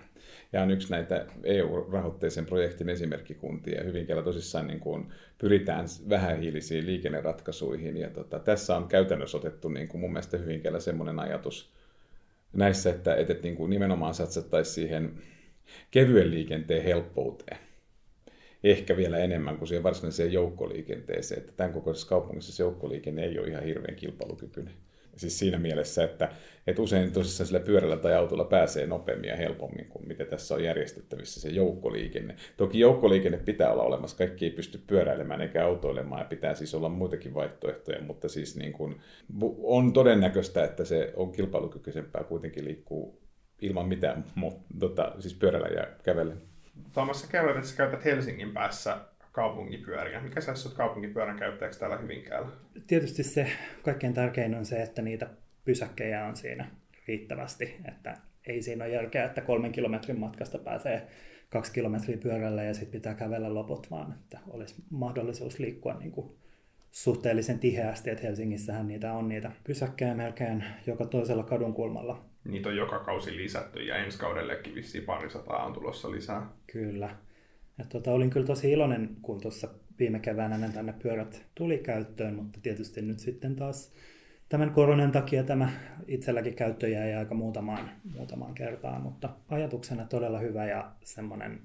Ja 0.53 0.63
on 0.63 0.71
yksi 0.71 0.91
näitä 0.91 1.27
EU-rahoitteisen 1.45 2.47
projektin 2.47 2.89
esimerkkikuntia. 2.89 3.85
Hyvinkäällä 3.85 4.23
tosissaan 4.23 4.67
niin 4.67 4.81
kuin 4.81 5.13
pyritään 5.39 5.87
vähähiilisiin 6.09 6.87
liikenneratkaisuihin. 6.87 7.97
Ja 7.97 8.11
tota, 8.11 8.39
tässä 8.39 8.77
on 8.77 8.89
käytännössä 8.89 9.37
otettu 9.37 9.69
niin 9.69 9.89
kuin 9.89 10.01
mun 10.01 10.13
mielestä 10.13 10.39
Hyvinkäällä 10.39 10.81
semmoinen 10.81 11.19
ajatus, 11.19 11.73
näissä, 12.53 12.91
että, 12.91 13.15
että, 13.15 13.33
että 13.33 13.45
niin 13.45 13.57
kuin 13.57 13.71
nimenomaan 13.71 14.15
satsattaisiin 14.15 14.75
siihen 14.75 15.13
kevyen 15.91 16.31
liikenteen 16.31 16.85
helppouteen. 16.85 17.59
Ehkä 18.65 18.97
vielä 18.97 19.19
enemmän 19.19 19.59
kuin 19.59 19.69
siihen 19.69 19.83
varsinaiseen 19.83 20.33
joukkoliikenteeseen. 20.33 21.41
Että 21.41 21.53
tämän 21.57 21.73
kokoisessa 21.73 22.09
kaupungissa 22.09 22.53
se 22.53 22.63
joukkoliikenne 22.63 23.25
ei 23.25 23.39
ole 23.39 23.49
ihan 23.49 23.65
hirveän 23.65 23.97
kilpailukykyinen. 23.97 24.75
Siis 25.17 25.39
siinä 25.39 25.59
mielessä, 25.59 26.05
että, 26.05 26.29
että 26.67 26.83
usein 26.83 27.13
tosissaan 27.13 27.47
sillä 27.47 27.61
pyörällä 27.61 27.97
tai 27.97 28.15
autolla 28.15 28.45
pääsee 28.45 28.87
nopeammin 28.87 29.29
ja 29.29 29.37
helpommin 29.37 29.87
kuin 29.89 30.09
mitä 30.09 30.25
tässä 30.25 30.55
on 30.55 30.65
järjestettävissä 30.65 31.41
se 31.41 31.49
joukkoliikenne. 31.49 32.37
Toki 32.57 32.79
joukkoliikenne 32.81 33.39
pitää 33.39 33.73
olla 33.73 33.83
olemassa, 33.83 34.17
kaikki 34.17 34.45
ei 34.45 34.51
pysty 34.51 34.83
pyöräilemään 34.87 35.41
eikä 35.41 35.67
autoilemaan 35.67 36.21
ja 36.21 36.25
pitää 36.25 36.55
siis 36.55 36.75
olla 36.75 36.89
muitakin 36.89 37.35
vaihtoehtoja, 37.35 38.03
mutta 38.03 38.29
siis 38.29 38.57
niin 38.57 38.73
kuin 38.73 39.01
on 39.63 39.93
todennäköistä, 39.93 40.65
että 40.65 40.85
se 40.85 41.13
on 41.17 41.33
kilpailukykyisempää 41.33 42.25
kuitenkin 42.25 42.65
liikkuu 42.65 43.23
ilman 43.61 43.89
mitään, 43.89 44.25
mutta 44.35 44.75
tota, 44.79 45.15
siis 45.19 45.35
pyörällä 45.35 45.69
ja 45.69 45.87
kävellä. 46.03 46.37
Tuomas, 46.95 47.21
sä 47.21 47.27
kerroit, 47.31 47.57
että 47.57 47.69
sä 47.69 47.77
käytät 47.77 48.05
Helsingin 48.05 48.53
päässä 48.53 48.99
kaupunkipyöriä. 49.33 50.21
Mikä 50.21 50.41
sä 50.41 50.53
olet 50.53 50.77
kaupunkipyörän 50.77 51.39
käyttäjäksi 51.39 51.81
täällä 51.81 51.97
Hyvinkäällä? 51.97 52.49
Tietysti 52.87 53.23
se 53.23 53.49
kaikkein 53.83 54.15
tärkein 54.15 54.55
on 54.55 54.65
se, 54.65 54.83
että 54.83 55.03
niitä 55.03 55.27
pysäkkejä 55.65 56.27
on 56.27 56.37
siinä 56.37 56.71
riittävästi. 57.09 57.77
Että 57.89 58.17
ei 58.47 58.63
siinä 58.63 58.85
ole 58.85 58.93
järkeä, 58.93 59.25
että 59.25 59.41
kolmen 59.41 59.73
kilometrin 59.73 60.21
matkasta 60.21 60.59
pääsee 60.59 61.07
kaksi 61.51 61.73
kilometriä 61.73 62.17
pyörällä 62.17 62.63
ja 62.63 62.75
sitten 62.75 62.93
pitää 62.93 63.15
kävellä 63.15 63.55
loput, 63.55 63.91
vaan 63.91 64.13
että 64.13 64.39
olisi 64.49 64.75
mahdollisuus 64.91 65.59
liikkua 65.59 65.95
niin 65.95 66.13
kuin 66.13 66.37
suhteellisen 66.91 67.59
tiheästi, 67.59 68.11
että 68.11 68.27
Helsingissähän 68.27 68.89
niitä 68.89 69.13
on 69.13 69.29
niitä 69.29 69.53
pysäkkejä 69.65 70.15
melkein 70.15 70.65
joka 70.87 71.07
toisella 71.07 71.43
kadun 71.43 71.75
kulmalla. 71.75 72.25
Niitä 72.45 72.69
on 72.69 72.77
joka 72.77 72.99
kausi 72.99 73.37
lisätty 73.37 73.83
ja 73.83 73.97
ensi 73.97 74.19
kaudellekin 74.19 74.75
vissiin 74.75 75.05
parisataa 75.05 75.67
on 75.67 75.73
tulossa 75.73 76.11
lisää. 76.11 76.47
Kyllä. 76.73 77.17
Et 77.83 77.89
tota, 77.89 78.13
olin 78.13 78.31
kyllä 78.31 78.47
tosi 78.47 78.73
iloinen, 78.73 79.17
kun 79.23 79.41
tuossa 79.41 79.69
viime 79.99 80.19
keväänä 80.19 80.59
ne 80.59 80.69
tänne 80.69 80.95
pyörät 81.03 81.47
tuli 81.55 81.79
käyttöön, 81.79 82.35
mutta 82.35 82.59
tietysti 82.63 83.03
nyt 83.03 83.19
sitten 83.19 83.57
taas 83.57 83.93
tämän 84.49 84.71
koronan 84.71 85.13
takia 85.13 85.45
tämä 85.45 85.73
itselläkin 86.07 86.55
käyttö 86.55 86.89
jäi 86.89 87.15
aika 87.15 87.35
muutamaan, 87.35 87.91
muutamaan 88.17 88.55
kertaan, 88.55 89.03
mutta 89.03 89.31
ajatuksena 89.49 90.05
todella 90.05 90.39
hyvä 90.39 90.67
ja 90.67 90.93
semmoinen 91.05 91.61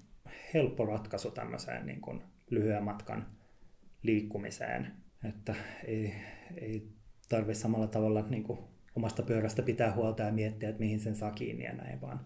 helppo 0.54 0.86
ratkaisu 0.86 1.32
tämmöiseen 1.32 1.86
niin 1.86 2.02
kuin 2.02 2.22
lyhyen 2.50 2.84
matkan 2.84 3.26
liikkumiseen, 4.04 4.92
että 5.24 5.56
ei, 5.86 6.14
ei 6.58 6.88
tarvitse 7.30 7.62
samalla 7.62 7.88
tavalla 7.88 8.22
niin 8.30 8.44
kuin 8.44 8.60
omasta 8.96 9.24
pyörästä 9.24 9.62
pitää 9.62 9.94
huolta 9.94 10.24
ja 10.24 10.32
miettiä, 10.32 10.70
että 10.70 10.80
mihin 10.80 11.00
sen 11.00 11.16
saa 11.16 11.32
kiinni 11.32 11.64
ja 11.64 11.74
näin, 11.74 12.02
vaan 12.02 12.20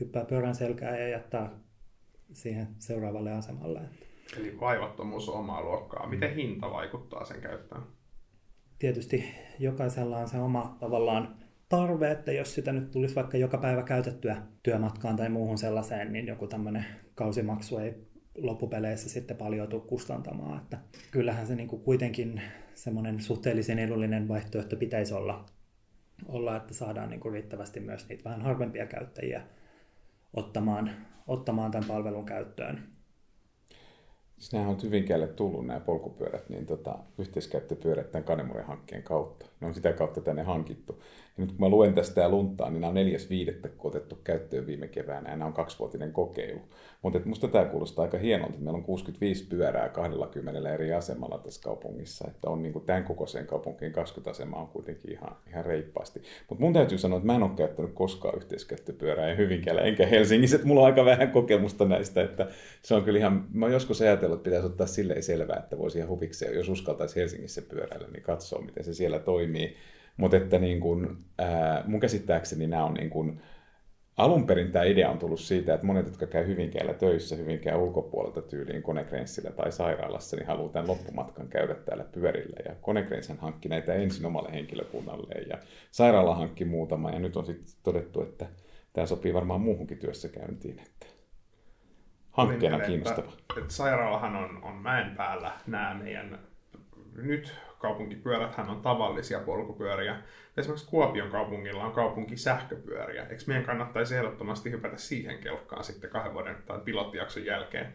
hyppää 0.00 0.24
pyörän 0.24 0.54
selkää 0.54 0.98
ja 0.98 1.08
jättää 1.08 1.50
siihen 2.32 2.68
seuraavalle 2.78 3.32
asemalle. 3.32 3.80
Eli 4.36 4.60
vaivattomuus 4.60 5.28
on 5.28 5.38
omaa 5.38 5.62
luokkaa. 5.62 6.08
Miten 6.08 6.34
hinta 6.34 6.70
vaikuttaa 6.70 7.24
sen 7.24 7.40
käyttöön? 7.40 7.82
Tietysti 8.78 9.24
jokaisella 9.58 10.18
on 10.18 10.28
se 10.28 10.38
oma 10.38 10.76
tavallaan 10.80 11.36
tarve, 11.68 12.10
että 12.10 12.32
jos 12.32 12.54
sitä 12.54 12.72
nyt 12.72 12.90
tulisi 12.90 13.14
vaikka 13.14 13.36
joka 13.36 13.58
päivä 13.58 13.82
käytettyä 13.82 14.42
työmatkaan 14.62 15.16
tai 15.16 15.28
muuhun 15.28 15.58
sellaiseen, 15.58 16.12
niin 16.12 16.26
joku 16.26 16.46
tämmöinen 16.46 16.84
kausimaksu 17.14 17.78
ei 17.78 17.94
loppupeleissä 18.38 19.08
sitten 19.08 19.36
paljon 19.36 19.68
tule 19.68 19.82
kustantamaan. 19.82 20.58
Että 20.62 20.78
kyllähän 21.10 21.46
se 21.46 21.54
niin 21.54 21.68
kuin 21.68 21.82
kuitenkin 21.82 22.42
semmoinen 22.74 23.20
suhteellisen 23.20 23.78
edullinen 23.78 24.28
vaihtoehto 24.28 24.76
pitäisi 24.76 25.14
olla, 25.14 25.44
olla 26.26 26.56
että 26.56 26.74
saadaan 26.74 27.10
niin 27.10 27.20
kuin 27.20 27.32
riittävästi 27.32 27.80
myös 27.80 28.08
niitä 28.08 28.24
vähän 28.24 28.42
harvempia 28.42 28.86
käyttäjiä 28.86 29.42
ottamaan, 30.32 30.90
ottamaan 31.26 31.70
tämän 31.70 31.88
palvelun 31.88 32.26
käyttöön. 32.26 32.97
Siis 34.38 34.52
nämä 34.52 34.68
on 34.68 34.78
Hyvinkäälle 34.82 35.26
tullut 35.26 35.66
nämä 35.66 35.80
polkupyörät, 35.80 36.48
niin 36.48 36.66
tota, 36.66 36.98
yhteiskäyttöpyörät 37.18 38.12
tämän 38.12 38.24
Kanemuren 38.24 38.66
hankkeen 38.66 39.02
kautta. 39.02 39.46
Ne 39.60 39.66
on 39.66 39.74
sitä 39.74 39.92
kautta 39.92 40.20
tänne 40.20 40.42
hankittu. 40.42 41.02
Ja 41.38 41.44
nyt 41.44 41.52
kun 41.52 41.60
mä 41.60 41.68
luen 41.68 41.94
tästä 41.94 42.20
ja 42.20 42.28
luntaan, 42.28 42.72
niin 42.72 42.80
nämä 42.80 42.88
on 42.88 42.94
neljäs 42.94 43.30
viidettä 43.30 43.68
otettu 43.78 44.18
käyttöön 44.24 44.66
viime 44.66 44.88
keväänä 44.88 45.30
ja 45.30 45.36
nämä 45.36 45.46
on 45.46 45.52
kaksivuotinen 45.52 46.12
kokeilu. 46.12 46.60
Mutta 47.02 47.20
musta 47.24 47.48
tämä 47.48 47.64
kuulostaa 47.64 48.02
aika 48.02 48.18
hienolta. 48.18 48.58
Meillä 48.58 48.76
on 48.76 48.84
65 48.84 49.46
pyörää 49.46 49.88
20 49.88 50.74
eri 50.74 50.92
asemalla 50.92 51.38
tässä 51.38 51.62
kaupungissa. 51.62 52.24
Että 52.28 52.50
on 52.50 52.62
niin 52.62 52.82
tämän 52.86 53.04
kokoiseen 53.04 53.46
kaupunkiin 53.46 53.92
20 53.92 54.30
asemaa 54.30 54.60
on 54.60 54.68
kuitenkin 54.68 55.12
ihan, 55.12 55.36
ihan 55.50 55.64
reippaasti. 55.64 56.22
Mutta 56.48 56.64
mun 56.64 56.72
täytyy 56.72 56.98
sanoa, 56.98 57.16
että 57.16 57.26
mä 57.26 57.34
en 57.34 57.42
ole 57.42 57.50
käyttänyt 57.56 57.92
koskaan 57.94 58.36
yhteiskäyttöpyörää 58.36 59.28
ja 59.28 59.34
Hyvinkäällä 59.34 59.82
enkä 59.82 60.06
Helsingissä. 60.06 60.58
Mulla 60.64 60.80
on 60.80 60.86
aika 60.86 61.04
vähän 61.04 61.30
kokemusta 61.30 61.84
näistä. 61.84 62.22
Että 62.22 62.46
se 62.82 62.94
on 62.94 63.02
kyllä 63.02 63.18
ihan, 63.18 63.46
mä 63.52 63.68
joskus 63.68 64.00
ajatellut, 64.00 64.27
että 64.34 64.44
pitäisi 64.44 64.66
ottaa 64.66 64.86
silleen 64.86 65.22
selvää, 65.22 65.58
että 65.58 65.78
voisi 65.78 65.98
ihan 65.98 66.10
huvikseen, 66.10 66.54
jos 66.54 66.68
uskaltaisi 66.68 67.16
Helsingissä 67.16 67.62
pyöräillä, 67.62 68.08
niin 68.08 68.22
katsoa, 68.22 68.62
miten 68.62 68.84
se 68.84 68.94
siellä 68.94 69.18
toimii. 69.18 69.76
Mutta 70.16 70.36
että 70.36 70.58
niin 70.58 70.80
kun, 70.80 71.24
ää, 71.38 71.84
mun 71.86 72.00
käsittääkseni 72.00 72.66
nämä 72.66 72.84
on 72.84 72.94
niin 72.94 73.10
kun, 73.10 73.40
alun 74.16 74.46
perin 74.46 74.72
tämä 74.72 74.84
idea 74.84 75.10
on 75.10 75.18
tullut 75.18 75.40
siitä, 75.40 75.74
että 75.74 75.86
monet, 75.86 76.06
jotka 76.06 76.26
käy 76.26 76.46
Hyvinkäällä 76.46 76.94
töissä 76.94 77.36
Hyvinkään 77.36 77.80
ulkopuolelta 77.80 78.42
tyyliin 78.42 78.82
Konekrenssillä 78.82 79.50
tai 79.50 79.72
sairaalassa, 79.72 80.36
niin 80.36 80.46
haluaa 80.46 80.72
tämän 80.72 80.88
loppumatkan 80.88 81.48
käydä 81.48 81.74
täällä 81.74 82.04
pyörillä. 82.04 82.56
Ja 82.64 82.74
Konekrenshän 82.80 83.38
hankki 83.38 83.68
näitä 83.68 83.94
ensin 83.94 84.26
omalle 84.26 84.52
henkilökunnalle 84.52 85.34
ja 85.48 85.58
sairaala 85.90 86.34
hankki 86.34 86.64
muutama 86.64 87.10
ja 87.10 87.18
nyt 87.18 87.36
on 87.36 87.46
sitten 87.46 87.74
todettu, 87.82 88.22
että 88.22 88.46
tämä 88.92 89.06
sopii 89.06 89.34
varmaan 89.34 89.60
muuhunkin 89.60 89.98
työssäkäyntiin. 89.98 90.78
Että 90.78 91.06
hankkeena 92.46 92.80
kiinnostava. 92.80 93.28
Että, 93.28 93.60
että 93.60 93.74
sairaalahan 93.74 94.36
on, 94.36 94.62
on 94.62 94.74
mäen 94.74 95.16
päällä 95.16 95.52
nämä 95.66 95.94
meidän 95.94 96.38
nyt 97.16 97.54
kaupunkipyöräthän 97.78 98.70
on 98.70 98.82
tavallisia 98.82 99.40
polkupyöriä. 99.40 100.16
Esimerkiksi 100.56 100.90
Kuopion 100.90 101.30
kaupungilla 101.30 101.84
on 101.84 101.92
kaupunki 101.92 102.36
sähköpyöriä. 102.36 103.22
Eikö 103.22 103.42
meidän 103.46 103.64
kannattaisi 103.64 104.16
ehdottomasti 104.16 104.70
hypätä 104.70 104.96
siihen 104.96 105.38
kelkkaan 105.38 105.84
sitten 105.84 106.10
kahden 106.10 106.34
vuoden 106.34 106.56
tai 106.66 106.80
pilottijakson 106.80 107.44
jälkeen? 107.44 107.92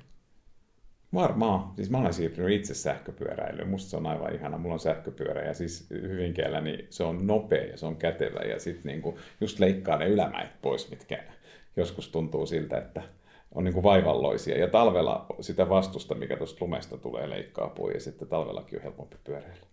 Varmaan. 1.14 1.76
Siis 1.76 1.90
mä 1.90 1.98
olen 1.98 2.14
siirtynyt 2.14 2.52
itse 2.52 2.74
sähköpyöräilyyn. 2.74 3.68
Musta 3.68 3.90
se 3.90 3.98
on 3.98 4.08
aivan 4.08 4.36
ihana. 4.36 4.58
Mulla 4.58 4.74
on 4.74 4.80
sähköpyörä 4.80 5.42
ja 5.42 5.54
siis 5.54 5.88
Hyvinkäällä 5.90 6.62
niin 6.62 6.88
se 6.90 7.04
on 7.04 7.28
nopea 7.28 7.64
ja 7.64 7.78
se 7.78 7.86
on 7.86 7.96
kätevä 7.96 8.40
ja 8.40 8.60
sitten 8.60 8.92
niinku 8.92 9.20
just 9.42 9.60
leikkaa 9.60 9.98
ne 9.98 10.08
ylämäet 10.08 10.62
pois, 10.62 10.90
mitkä 10.90 11.24
joskus 11.76 12.10
tuntuu 12.10 12.46
siltä, 12.46 12.78
että 12.78 13.02
on 13.56 13.64
niin 13.64 13.74
kuin 13.74 13.84
vaivalloisia. 13.84 14.58
Ja 14.58 14.68
talvella 14.68 15.26
sitä 15.42 15.70
vastusta, 15.70 16.16
mikä 16.16 16.38
tuosta 16.38 16.66
lumesta 16.66 16.98
tulee, 16.98 17.30
leikkaa 17.30 17.70
pois. 17.70 17.94
Ja 17.94 18.00
sitten 18.00 18.28
talvellakin 18.28 18.80
on 18.80 18.84
helpompi 18.84 19.16
pyöräillä. 19.24 19.68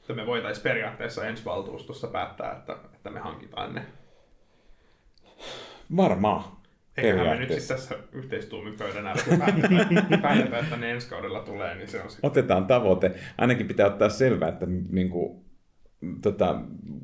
Että 0.00 0.14
me 0.14 0.26
voitaisiin 0.26 0.62
periaatteessa 0.62 1.26
ensi 1.26 1.44
valtuustossa 1.44 2.06
päättää, 2.06 2.52
että, 2.52 2.76
että 2.94 3.10
me 3.10 3.20
hankitaan 3.20 3.74
ne. 3.74 3.82
Varmaan. 5.96 6.44
Eiköhän 6.96 7.26
me 7.26 7.36
nyt 7.36 7.48
sitten 7.48 7.76
tässä 7.76 7.94
yhteistuumipöydän 8.12 9.06
ääressä 9.06 9.36
päätetä, 9.38 9.68
päätetä, 10.22 10.58
että 10.58 10.76
ne 10.76 10.90
ensi 10.90 11.08
kaudella 11.08 11.40
tulee, 11.40 11.74
niin 11.74 11.88
se 11.88 12.02
on 12.02 12.10
sitten... 12.10 12.30
Otetaan 12.30 12.66
tavoite. 12.66 13.12
Ainakin 13.38 13.68
pitää 13.68 13.86
ottaa 13.86 14.08
selvää, 14.08 14.48
että 14.48 14.66
niin 14.90 15.10
kuin, 15.10 15.45
tota, 16.22 16.60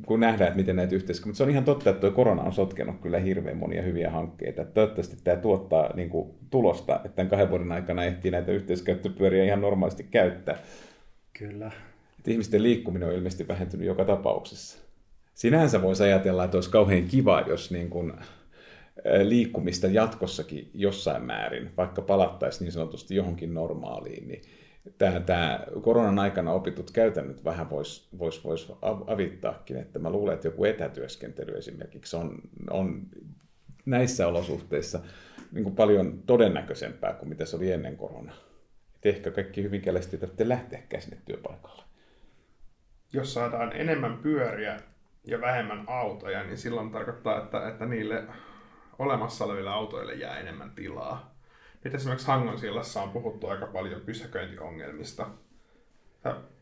kun 0.07 0.21
nähdään, 0.21 0.49
että 0.49 0.57
miten 0.57 0.77
näitä 0.77 0.95
yhteiskuntia... 0.95 1.31
Mutta 1.31 1.39
se 1.39 1.45
on 1.45 1.51
ihan 1.51 1.65
totta, 1.65 1.91
että 1.91 2.01
tuo 2.01 2.11
korona 2.11 2.43
on 2.43 2.53
sotkenut 2.53 3.01
kyllä 3.01 3.19
hirveän 3.19 3.57
monia 3.57 3.83
hyviä 3.83 4.11
hankkeita. 4.11 4.65
Toivottavasti 4.65 5.17
tämä 5.25 5.37
tuottaa 5.37 5.97
niin 5.97 6.11
kuin, 6.11 6.31
tulosta, 6.51 6.97
että 6.97 7.09
tämän 7.09 7.31
kahden 7.31 7.51
vuoden 7.51 7.73
aikana 7.73 8.05
ehtii 8.05 8.31
näitä 8.31 8.53
yhteiskäyttöpyöriä 8.53 9.45
ihan 9.45 9.61
normaalisti 9.61 10.07
käyttää. 10.11 10.59
Kyllä. 11.39 11.71
Että 12.19 12.31
ihmisten 12.31 12.63
liikkuminen 12.63 13.09
on 13.09 13.15
ilmeisesti 13.15 13.49
vähentynyt 13.49 13.87
joka 13.87 14.05
tapauksessa. 14.05 14.79
Sinänsä 15.35 15.83
voisi 15.83 16.03
ajatella, 16.03 16.45
että 16.45 16.57
olisi 16.57 16.71
kauhean 16.71 17.05
kiva, 17.05 17.41
jos 17.41 17.71
niin 17.71 17.91
kuin, 17.91 18.13
liikkumista 19.23 19.87
jatkossakin 19.87 20.71
jossain 20.75 21.23
määrin, 21.23 21.71
vaikka 21.77 22.03
palattaisiin 22.03 22.65
niin 22.65 22.73
sanotusti 22.73 23.15
johonkin 23.15 23.55
normaaliin, 23.55 24.29
niin 24.29 24.43
tämä, 24.99 25.21
tämä 25.21 25.61
koronan 25.83 26.19
aikana 26.19 26.53
opitut 26.53 26.91
käytännöt 26.91 27.45
vähän 27.45 27.71
voisi 27.71 28.09
vois, 28.19 28.45
vois 28.45 28.73
avittaakin, 29.07 29.77
että 29.77 29.99
mä 29.99 30.11
luulen, 30.11 30.35
että 30.35 30.49
joku 30.49 30.65
etätyöskentely 30.65 31.59
esimerkiksi 31.59 32.17
on, 32.17 32.39
on 32.71 33.03
näissä 33.87 34.29
olosuhteissa 34.29 35.01
niin 35.53 35.65
kuin 35.65 35.77
paljon 35.77 36.23
todennäköisempää 36.27 37.13
kuin 37.13 37.29
mitä 37.29 37.45
se 37.45 37.57
oli 37.57 37.73
ennen 37.73 37.97
koronaa. 37.97 38.37
Et 38.95 39.07
ehkä 39.07 39.31
kaikki 39.31 39.63
hyvin 39.63 39.83
ei 40.13 40.19
tarvitse 40.19 40.49
lähteäkään 40.49 41.03
sinne 41.03 41.19
työpaikalle. 41.25 41.83
Jos 43.13 43.35
saadaan 43.35 43.73
enemmän 43.77 44.19
pyöriä 44.19 44.81
ja 45.25 45.41
vähemmän 45.41 45.85
autoja, 45.87 46.45
niin 46.45 46.59
silloin 46.59 46.91
tarkoittaa, 46.91 47.43
että, 47.43 47.69
että 47.69 47.87
niille 47.87 48.25
olemassa 48.99 49.45
oleville 49.45 49.71
autoille 49.71 50.15
jää 50.15 50.39
enemmän 50.39 50.71
tilaa. 50.71 51.32
Nyt 51.85 51.95
esimerkiksi 51.95 52.27
Hangonsilassa 52.27 53.03
on 53.03 53.11
puhuttu 53.11 53.47
aika 53.47 53.67
paljon 53.67 54.01
pysäköintiongelmista. 54.01 55.27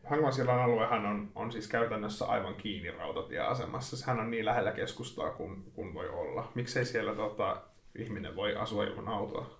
Hangonsillan 0.03 0.61
aluehan 0.61 1.05
on, 1.05 1.31
on 1.35 1.51
siis 1.51 1.67
käytännössä 1.67 2.25
aivan 2.25 2.55
kiinni 2.55 2.91
rautatieasemassa. 2.91 3.97
Sehän 3.97 4.19
on 4.19 4.31
niin 4.31 4.45
lähellä 4.45 4.71
keskustaa 4.71 5.31
kuin, 5.31 5.63
kuin 5.73 5.93
voi 5.93 6.09
olla. 6.09 6.51
Miksei 6.55 6.85
siellä 6.85 7.15
tota, 7.15 7.61
ihminen 7.95 8.35
voi 8.35 8.55
asua 8.55 8.83
ilman 8.83 9.07
autoa? 9.07 9.59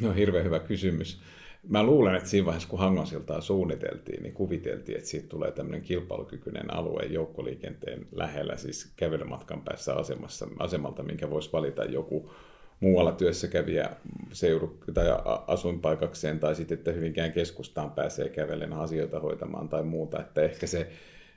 No 0.00 0.12
hirveän 0.12 0.44
hyvä 0.44 0.58
kysymys. 0.58 1.22
Mä 1.68 1.82
luulen, 1.82 2.14
että 2.14 2.28
siinä 2.28 2.46
vaiheessa, 2.46 2.68
kun 2.68 2.78
Hangonsiltaa 2.78 3.40
suunniteltiin, 3.40 4.22
niin 4.22 4.34
kuviteltiin, 4.34 4.98
että 4.98 5.10
siitä 5.10 5.28
tulee 5.28 5.52
tämmöinen 5.52 5.82
kilpailukykyinen 5.82 6.74
alue 6.74 7.02
joukkoliikenteen 7.02 8.06
lähellä, 8.12 8.56
siis 8.56 8.92
kävelymatkan 8.96 9.62
päässä 9.62 9.94
asemassa, 9.94 10.48
asemalta, 10.58 11.02
minkä 11.02 11.30
voisi 11.30 11.52
valita 11.52 11.84
joku 11.84 12.32
muualla 12.80 13.12
työssä 13.12 13.48
kävijä 13.48 13.90
seudu- 14.32 14.78
tai 14.94 15.06
asuinpaikakseen, 15.46 16.40
tai 16.40 16.54
sitten, 16.54 16.78
että 16.78 16.92
hyvinkään 16.92 17.32
keskustaan 17.32 17.90
pääsee 17.90 18.28
kävellen 18.28 18.72
asioita 18.72 19.20
hoitamaan 19.20 19.68
tai 19.68 19.82
muuta, 19.82 20.20
että 20.20 20.42
ehkä 20.42 20.66
se 20.66 20.90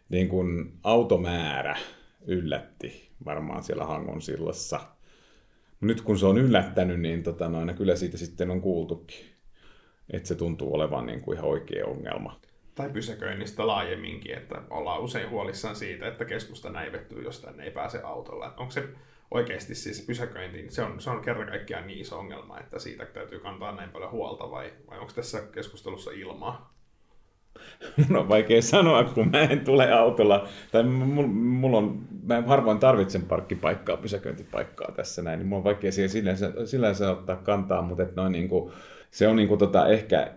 niin 0.09 0.29
kuin 0.29 0.73
automäärä 0.83 1.77
yllätti 2.25 3.09
varmaan 3.25 3.63
siellä 3.63 3.85
Hangon 3.85 4.21
sillassa. 4.21 4.79
Nyt 5.81 6.01
kun 6.01 6.19
se 6.19 6.25
on 6.25 6.37
yllättänyt, 6.37 6.99
niin 6.99 7.23
tota 7.23 7.49
noin, 7.49 7.75
kyllä 7.75 7.95
siitä 7.95 8.17
sitten 8.17 8.51
on 8.51 8.61
kuultukin, 8.61 9.25
että 10.09 10.27
se 10.27 10.35
tuntuu 10.35 10.73
olevan 10.73 11.05
niin 11.05 11.21
kuin 11.21 11.37
ihan 11.37 11.49
oikea 11.49 11.85
ongelma. 11.85 12.39
Tai 12.75 12.89
pysäköinnistä 12.89 13.67
laajemminkin, 13.67 14.37
että 14.37 14.61
ollaan 14.69 15.01
usein 15.01 15.29
huolissaan 15.29 15.75
siitä, 15.75 16.07
että 16.07 16.25
keskusta 16.25 16.69
näivettyy, 16.69 17.23
jos 17.23 17.39
tänne 17.39 17.63
ei 17.63 17.71
pääse 17.71 18.01
autolla. 18.03 18.53
Onko 18.57 18.71
se 18.71 18.83
oikeasti 19.31 19.75
siis 19.75 20.05
pysäköinti, 20.07 20.65
se 20.69 20.81
on, 20.81 21.01
se 21.01 21.09
on 21.09 21.21
kerta 21.21 21.45
kaikkiaan 21.45 21.87
niin 21.87 21.99
iso 21.99 22.19
ongelma, 22.19 22.59
että 22.59 22.79
siitä 22.79 23.05
täytyy 23.05 23.39
kantaa 23.39 23.75
näin 23.75 23.89
paljon 23.89 24.11
huolta, 24.11 24.51
vai, 24.51 24.73
vai 24.89 24.99
onko 24.99 25.13
tässä 25.15 25.41
keskustelussa 25.51 26.11
ilmaa? 26.11 26.73
on 28.19 28.29
vaikea 28.29 28.61
sanoa, 28.61 29.03
kun 29.03 29.29
mä 29.31 29.41
en 29.41 29.65
tule 29.65 29.91
autolla, 29.91 30.47
tai 30.71 30.83
mulla 30.83 31.77
on, 31.77 32.01
mä 32.23 32.41
harvoin 32.41 32.79
tarvitsen 32.79 33.21
parkkipaikkaa, 33.21 33.97
pysäköintipaikkaa 33.97 34.91
tässä 34.91 35.21
näin, 35.21 35.39
niin 35.39 35.47
mulla 35.47 35.59
on 35.59 35.63
vaikea 35.63 35.91
siihen 35.91 36.09
sillänsä, 36.09 36.51
sillänsä 36.65 37.11
ottaa 37.11 37.35
kantaa, 37.35 37.81
mutta 37.81 38.03
että 38.03 38.21
noin 38.21 38.31
niin 38.31 38.49
kuin, 38.49 38.71
se 39.11 39.27
on 39.27 39.35
niin 39.35 39.47
kuin 39.47 39.59
tota 39.59 39.87
ehkä 39.87 40.33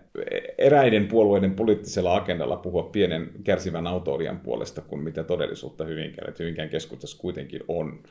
eräiden 0.57 1.07
puolueiden 1.07 1.53
poliittisella 1.53 2.15
agendalla 2.15 2.57
puhua 2.57 2.83
pienen 2.83 3.29
kärsivän 3.43 3.87
autoilijan 3.87 4.39
puolesta 4.39 4.81
kuin 4.81 5.03
mitä 5.03 5.23
todellisuutta 5.23 5.85
Hyvinkään. 5.85 6.29
Että 6.29 6.43
Hyvinkään 6.43 6.69
keskustassa 6.69 7.21
kuitenkin 7.21 7.61
on 7.67 8.03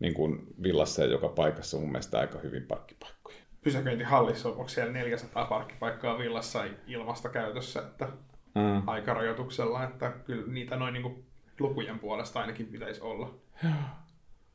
niin 0.00 0.14
kuin 0.14 0.46
villassa 0.62 1.02
ja 1.02 1.10
joka 1.10 1.28
paikassa 1.28 1.78
mun 1.78 1.88
mielestä 1.88 2.18
aika 2.18 2.38
hyvin 2.38 2.62
parkkipaikkoja. 2.62 3.36
Pysäköintihallissa 3.64 4.48
on, 4.48 4.54
onko 4.54 4.68
siellä 4.68 4.92
400 4.92 5.44
parkkipaikkaa 5.44 6.18
villassa 6.18 6.64
ilmasta 6.86 7.28
käytössä, 7.28 7.80
että 7.80 8.08
mm. 8.54 8.88
aikarajoituksella, 8.88 9.84
että 9.84 10.10
kyllä 10.10 10.52
niitä 10.52 10.76
noin 10.76 10.92
niin 10.92 11.02
kuin 11.02 11.24
lukujen 11.60 11.98
puolesta 11.98 12.40
ainakin 12.40 12.66
pitäisi 12.66 13.00
olla. 13.00 13.34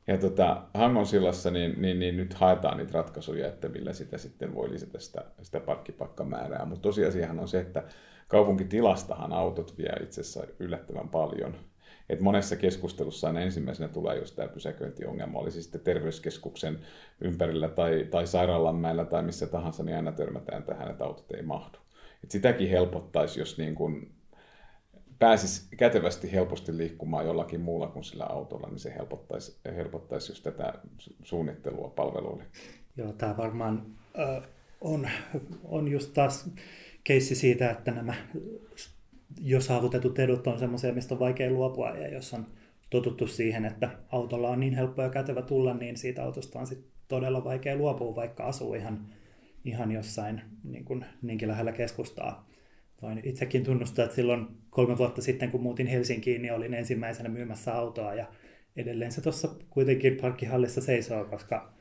Ja 0.08 0.18
tota, 0.18 0.62
Hangon 0.74 1.06
sillassa 1.06 1.52
niin, 1.52 1.82
niin, 1.82 2.00
niin, 2.00 2.18
nyt 2.18 2.34
haetaan 2.34 2.78
niitä 2.78 2.94
ratkaisuja, 2.94 3.48
että 3.48 3.70
millä 3.70 3.94
sitä 3.94 4.18
sitten 4.18 4.56
voi 4.56 4.70
lisätä 4.70 5.00
sitä, 5.00 5.26
sitä 5.42 5.60
parkkipaikkamäärää. 5.60 6.66
Mutta 6.66 6.82
tosiasiahan 6.82 7.40
on 7.40 7.48
se, 7.48 7.60
että 7.60 7.84
kaupunkitilastahan 8.28 9.34
autot 9.34 9.78
vie 9.78 9.94
itse 10.04 10.22
asiassa 10.22 10.44
yllättävän 10.60 11.10
paljon. 11.10 11.56
Et 12.10 12.20
monessa 12.22 12.56
keskustelussa 12.56 13.40
ensimmäisenä 13.40 13.90
tulee 13.90 14.18
just 14.18 14.36
tämä 14.36 14.48
pysäköintiongelma, 14.48 15.40
oli 15.40 15.52
sitten 15.52 15.82
terveyskeskuksen 15.82 16.80
ympärillä 17.22 17.70
tai, 17.70 18.08
tai 18.12 18.28
sairaalanmäellä 18.28 19.06
tai 19.06 19.24
missä 19.24 19.48
tahansa, 19.48 19.84
niin 19.84 19.96
aina 19.96 20.12
törmätään 20.12 20.64
tähän, 20.64 20.92
että 20.92 21.04
autot 21.06 21.32
ei 21.32 21.42
mahdu. 21.42 21.78
Et 22.24 22.32
sitäkin 22.32 22.70
helpottaisi, 22.70 23.40
jos 23.40 23.58
niin 23.58 23.76
kun 23.76 24.16
pääsisi 25.20 25.76
kätevästi 25.78 26.32
helposti 26.32 26.78
liikkumaan 26.78 27.26
jollakin 27.26 27.62
muulla 27.62 27.88
kuin 27.88 28.04
sillä 28.04 28.26
autolla, 28.26 28.70
niin 28.70 28.80
se 28.80 28.94
helpottaisi, 28.96 29.60
helpottaisi 29.76 30.32
just 30.32 30.44
tätä 30.44 30.74
suunnittelua 31.24 31.90
palveluille. 31.90 32.44
Joo, 32.98 33.14
tämä 33.14 33.38
varmaan 33.38 33.86
äh, 34.20 34.44
on, 34.82 35.10
on 35.64 35.88
just 35.88 36.14
taas 36.14 36.50
keissi 37.04 37.36
siitä, 37.36 37.72
että 37.72 37.92
nämä 37.92 38.14
jo 39.42 39.62
saavutetut 39.62 40.20
edut 40.20 40.48
on 40.48 40.60
semmoisia, 40.60 40.94
mistä 40.94 41.16
on 41.16 41.20
vaikea 41.20 41.50
luopua, 41.50 41.90
ja 41.90 42.14
jos 42.14 42.34
on 42.34 42.48
totuttu 42.90 43.28
siihen, 43.28 43.66
että 43.66 43.90
autolla 44.12 44.50
on 44.50 44.60
niin 44.60 44.74
helppo 44.74 45.02
ja 45.02 45.10
kätevä 45.10 45.42
tulla, 45.42 45.74
niin 45.74 45.98
siitä 45.98 46.24
autosta 46.24 46.60
on 46.60 46.68
sit 46.68 46.86
todella 47.08 47.44
vaikea 47.44 47.76
luopua, 47.76 48.16
vaikka 48.16 48.44
asuu 48.44 48.74
ihan, 48.74 49.06
ihan 49.66 49.92
jossain 49.92 50.42
niin 50.64 50.86
kuin, 50.86 51.06
niinkin 51.22 51.48
lähellä 51.48 51.72
keskustaa. 51.72 52.50
Voin 53.02 53.22
itsekin 53.24 53.64
tunnustaa, 53.64 54.06
että 54.06 54.16
silloin 54.16 54.48
kolme 54.70 54.98
vuotta 54.98 55.22
sitten, 55.22 55.52
kun 55.52 55.62
muutin 55.62 55.88
Helsinkiin, 55.88 56.42
niin 56.42 56.54
olin 56.54 56.74
ensimmäisenä 56.74 57.30
myymässä 57.30 57.76
autoa 57.76 58.14
ja 58.14 58.26
edelleen 58.76 59.12
se 59.12 59.22
tuossa 59.22 59.56
kuitenkin 59.70 60.18
parkkihallissa 60.22 60.82
seisoo, 60.82 61.26
koska 61.26 61.74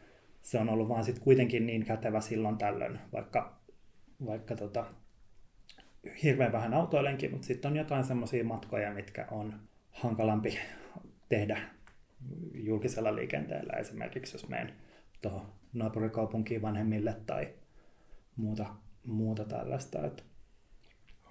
se 0.43 0.59
on 0.59 0.69
ollut 0.69 0.89
vaan 0.89 1.05
sitten 1.05 1.25
kuitenkin 1.25 1.67
niin 1.67 1.85
kätevä 1.85 2.21
silloin 2.21 2.59
tällöin, 2.59 2.99
vaikka, 3.13 3.61
vaikka 4.27 4.57
tota, 4.57 4.87
hirveän 6.23 6.53
vähän 6.53 6.75
autoilenkin, 6.75 7.31
mutta 7.31 7.47
sitten 7.47 7.71
on 7.71 7.77
jotain 7.77 8.05
semmoisia 8.05 8.45
matkoja, 8.45 8.95
mitkä 8.95 9.27
on 9.31 9.61
hankalampi 9.91 10.59
tehdä 11.29 11.59
julkisella 12.55 13.17
liikenteellä. 13.17 13.73
Esimerkiksi 13.73 14.35
jos 14.35 14.49
menen 14.49 14.73
tuohon 15.23 15.53
naapurikaupunkiin 15.73 16.63
vanhemmille 16.63 17.17
tai 17.27 17.49
muuta, 18.37 18.67
muuta 19.05 19.45
tällaista. 19.45 20.07
Että 20.07 20.23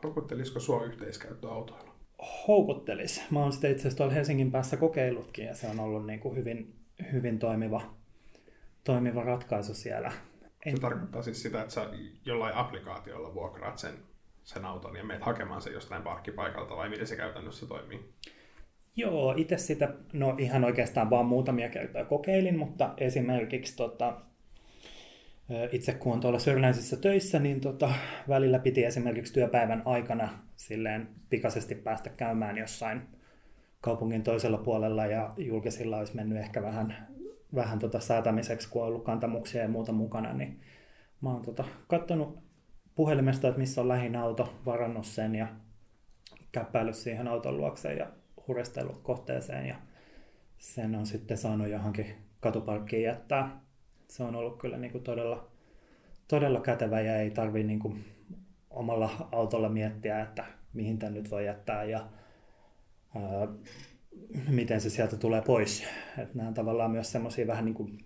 Houkuttelisiko 0.04 0.60
sua 0.60 0.84
yhteiskäyttöautoilu? 0.84 1.94
Houkuttelis. 2.48 3.22
Mä 3.32 3.40
oon 3.40 3.54
sitä 3.54 3.68
itse 3.68 3.82
asiassa 3.82 3.98
tuolla 3.98 4.14
Helsingin 4.14 4.52
päässä 4.52 4.78
kokeillutkin 4.78 5.46
ja 5.46 5.56
se 5.56 5.68
on 5.68 5.80
ollut 5.80 6.06
niin 6.06 6.20
kuin 6.20 6.36
hyvin, 6.36 6.76
hyvin 7.12 7.40
toimiva, 7.40 7.96
toimiva 8.84 9.24
ratkaisu 9.24 9.74
siellä. 9.74 10.12
En... 10.66 10.76
Se 10.76 10.82
tarkoittaa 10.82 11.22
siis 11.22 11.42
sitä, 11.42 11.62
että 11.62 11.74
sä 11.74 11.90
jollain 12.26 12.56
applikaatiolla 12.56 13.34
vuokraat 13.34 13.78
sen, 13.78 13.94
sen 14.44 14.66
auton 14.66 14.96
ja 14.96 15.04
meet 15.04 15.22
hakemaan 15.22 15.62
sen 15.62 15.74
jostain 15.74 16.02
parkkipaikalta 16.02 16.76
vai 16.76 16.90
miten 16.90 17.08
se 17.08 17.16
käytännössä 17.16 17.66
toimii? 17.66 18.14
Joo, 18.96 19.34
itse 19.38 19.58
sitä, 19.58 19.94
no 20.14 20.36
ihan 20.38 20.64
oikeastaan 20.64 21.10
vaan 21.10 21.26
muutamia 21.26 21.70
kertoja 21.70 22.06
kokeilin, 22.06 22.58
mutta 22.58 22.94
esimerkiksi 22.98 23.76
tota, 23.76 24.22
itse 25.72 25.94
kun 25.94 26.14
on 26.14 26.20
tuolla 26.20 26.40
Sörnäisissä 26.40 26.98
töissä, 26.98 27.40
niin 27.40 27.62
tota, 27.62 27.94
välillä 28.30 28.60
piti 28.60 28.86
esimerkiksi 28.86 29.34
työpäivän 29.34 29.82
aikana 29.86 30.30
silleen 30.56 31.10
pikaisesti 31.30 31.76
päästä 31.76 32.10
käymään 32.10 32.58
jossain 32.58 33.02
kaupungin 33.82 34.24
toisella 34.24 34.58
puolella 34.58 35.06
ja 35.06 35.34
julkisilla 35.38 35.98
olisi 35.98 36.16
mennyt 36.16 36.38
ehkä 36.38 36.62
vähän, 36.62 37.08
vähän 37.56 37.80
tota 37.80 38.00
säätämiseksi, 38.00 38.70
kun 38.70 38.82
on 38.82 38.88
ollut 38.88 39.06
kantamuksia 39.06 39.62
ja 39.62 39.68
muuta 39.68 39.92
mukana, 39.92 40.34
niin 40.34 40.62
mä 41.22 41.30
oon 41.30 41.42
tota, 41.42 41.64
katsonut 41.88 42.40
puhelimesta, 42.96 43.48
että 43.48 43.60
missä 43.60 43.82
on 43.82 43.88
lähin 43.88 44.16
auto, 44.16 44.54
varannut 44.66 45.06
sen 45.06 45.36
ja 45.36 45.48
käppäillyt 46.52 46.96
siihen 46.96 47.28
auton 47.28 47.58
luokseen 47.58 47.98
ja 47.98 48.08
hurestellut 48.48 49.02
kohteeseen 49.04 49.68
ja 49.68 49.76
sen 50.58 50.96
on 50.96 51.06
sitten 51.06 51.38
saanut 51.38 51.68
johonkin 51.68 52.16
katuparkkiin 52.40 53.04
jättää 53.04 53.64
se 54.14 54.24
on 54.24 54.36
ollut 54.36 54.58
kyllä 54.60 54.78
niin 54.78 54.92
kuin 54.92 55.04
todella, 55.04 55.48
todella 56.28 56.62
kätevä 56.62 57.02
ja 57.02 57.18
ei 57.18 57.32
tarvitse 57.32 57.68
niin 57.68 57.80
kuin 57.80 58.06
omalla 58.70 59.28
autolla 59.32 59.70
miettiä, 59.70 60.22
että 60.22 60.46
mihin 60.74 61.00
tämän 61.00 61.14
nyt 61.14 61.32
voi 61.32 61.46
jättää 61.46 61.84
ja 61.84 62.08
ää, 63.16 63.48
miten 64.50 64.82
se 64.82 64.90
sieltä 64.90 65.18
tulee 65.18 65.42
pois. 65.42 65.84
Että 66.18 66.38
nämä 66.38 66.48
on 66.48 66.54
tavallaan 66.54 66.92
myös 66.92 67.12
semmoisia 67.12 67.48
vähän 67.48 67.66
niin 67.66 67.76
kuin 67.76 68.06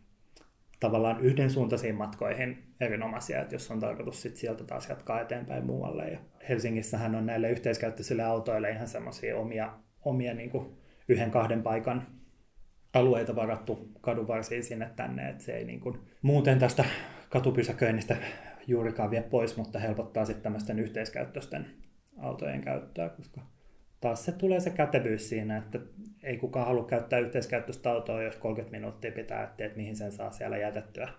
tavallaan 0.79 1.21
yhdensuuntaisiin 1.21 1.95
matkoihin 1.95 2.63
erinomaisia, 2.79 3.41
että 3.41 3.55
jos 3.55 3.71
on 3.71 3.79
tarkoitus 3.79 4.21
sit 4.21 4.37
sieltä 4.37 4.63
taas 4.63 4.89
jatkaa 4.89 5.21
eteenpäin 5.21 5.65
muualle. 5.65 6.07
Ja 6.09 6.19
Helsingissähän 6.49 7.15
on 7.15 7.25
näille 7.25 7.51
yhteiskäyttöisille 7.51 8.23
autoille 8.23 8.69
ihan 8.69 8.87
semmoisia 8.87 9.37
omia, 9.37 9.73
omia 10.05 10.33
niin 10.33 10.51
yhden 11.07 11.31
kahden 11.31 11.63
paikan 11.63 12.07
alueita 12.93 13.35
varattu 13.35 13.91
kadunvarsiin 14.01 14.63
sinne 14.63 14.89
tänne, 14.95 15.29
että 15.29 15.43
se 15.43 15.57
ei 15.57 15.65
niin 15.65 15.79
kuin 15.79 15.99
muuten 16.21 16.59
tästä 16.59 16.85
katupysäköinnistä 17.29 18.17
juurikaan 18.67 19.11
vie 19.11 19.21
pois, 19.21 19.57
mutta 19.57 19.79
helpottaa 19.79 20.25
sitten 20.25 20.43
tämmöisten 20.43 20.79
yhteiskäyttöisten 20.79 21.67
autojen 22.17 22.61
käyttöä, 22.61 23.09
koska 23.09 23.41
taas 24.01 24.25
se 24.25 24.31
tulee 24.31 24.59
se 24.59 24.69
kätevyys 24.69 25.29
siinä, 25.29 25.57
että 25.57 25.79
ei 26.23 26.37
kukaan 26.37 26.67
halua 26.67 26.85
käyttää 26.85 27.19
yhteiskäyttöistä 27.19 27.91
autoa, 27.91 28.23
jos 28.23 28.35
30 28.35 28.77
minuuttia 28.77 29.11
pitää 29.11 29.43
etsiä, 29.43 29.65
että 29.65 29.77
mihin 29.77 29.95
sen 29.95 30.11
saa 30.11 30.31
siellä 30.31 30.57
jätettyä. 30.57 31.09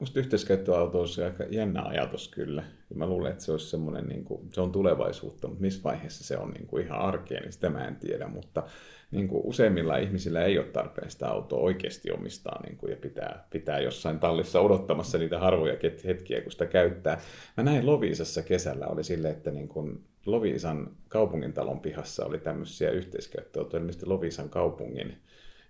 Minusta 0.00 0.20
yhteiskäyttöauto 0.20 1.00
olisi 1.00 1.22
aika 1.22 1.44
jännä 1.44 1.82
ajatus 1.82 2.28
kyllä. 2.28 2.64
Ja 2.90 2.96
mä 2.96 3.06
luulen, 3.06 3.32
että 3.32 3.44
se 3.44 3.52
olisi 3.52 3.70
semmoinen, 3.70 4.06
niin 4.06 4.24
kuin, 4.24 4.48
se 4.52 4.60
on 4.60 4.72
tulevaisuutta, 4.72 5.48
mutta 5.48 5.60
missä 5.60 5.82
vaiheessa 5.84 6.24
se 6.24 6.36
on 6.36 6.50
niin 6.50 6.66
kuin 6.66 6.84
ihan 6.84 6.98
arkea, 6.98 7.40
niin 7.40 7.52
sitä 7.52 7.70
mä 7.70 7.88
en 7.88 7.96
tiedä. 7.96 8.26
Mutta 8.26 8.62
niin 9.10 9.28
kuin 9.28 9.42
useimmilla 9.44 9.96
ihmisillä 9.96 10.44
ei 10.44 10.58
ole 10.58 10.66
tarpeen 10.66 11.10
sitä 11.10 11.28
autoa 11.28 11.58
oikeasti 11.58 12.10
omistaa 12.10 12.62
niin 12.62 12.76
kuin, 12.76 12.90
ja 12.90 12.96
pitää, 12.96 13.46
pitää 13.50 13.80
jossain 13.80 14.18
tallissa 14.18 14.60
odottamassa 14.60 15.18
niitä 15.18 15.38
harvoja 15.38 15.76
hetkiä, 16.06 16.40
kun 16.40 16.52
sitä 16.52 16.66
käyttää. 16.66 17.20
Mä 17.56 17.64
näin 17.64 17.86
Loviisassa 17.86 18.42
kesällä, 18.42 18.86
oli 18.86 19.04
sille, 19.04 19.30
että 19.30 19.50
niin 19.50 19.68
kuin 19.68 20.04
Loviisan 20.26 20.90
kaupungintalon 21.08 21.80
pihassa 21.80 22.26
oli 22.26 22.38
tämmöisiä 22.38 22.90
yhteiskäyttöautoja, 22.90 23.80
ilmeisesti 23.80 24.06
Loviisan 24.06 24.48
kaupungin 24.48 25.16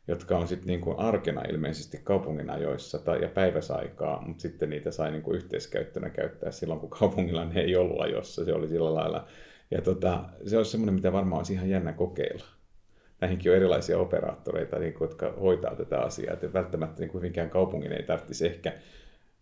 jotka 0.08 0.38
on 0.38 0.48
sitten 0.48 0.66
niinku 0.66 0.94
arkena 0.98 1.42
ilmeisesti 1.42 2.00
kaupungin 2.04 2.50
ajoissa 2.50 2.98
tai, 2.98 3.22
ja 3.22 3.28
päiväsaikaa, 3.28 4.22
mutta 4.26 4.42
sitten 4.42 4.70
niitä 4.70 4.90
sai 4.90 5.10
niinku 5.10 5.32
yhteiskäyttönä 5.32 6.10
käyttää 6.10 6.50
silloin, 6.50 6.80
kun 6.80 6.90
kaupungilla 6.90 7.44
ne 7.44 7.60
ei 7.60 7.76
ollut 7.76 8.00
ajossa. 8.00 8.44
Se 8.44 8.52
oli 8.52 8.68
sillä 8.68 8.94
lailla. 8.94 9.26
Ja 9.70 9.82
tota, 9.82 10.24
se 10.46 10.56
olisi 10.56 10.70
semmoinen, 10.70 10.94
mitä 10.94 11.12
varmaan 11.12 11.38
olisi 11.38 11.52
ihan 11.52 11.70
jännä 11.70 11.92
kokeilla. 11.92 12.44
Näihinkin 13.20 13.52
on 13.52 13.56
erilaisia 13.56 13.98
operaattoreita, 13.98 14.78
niin 14.78 14.94
kuin, 14.94 15.08
jotka 15.08 15.34
hoitaa 15.40 15.76
tätä 15.76 16.00
asiaa. 16.00 16.34
Että 16.34 16.52
välttämättä 16.52 17.00
niin 17.00 17.10
kuin 17.10 17.22
hyvinkään 17.22 17.50
kaupungin 17.50 17.92
ei 17.92 18.02
tarvitsisi 18.02 18.46
ehkä 18.46 18.72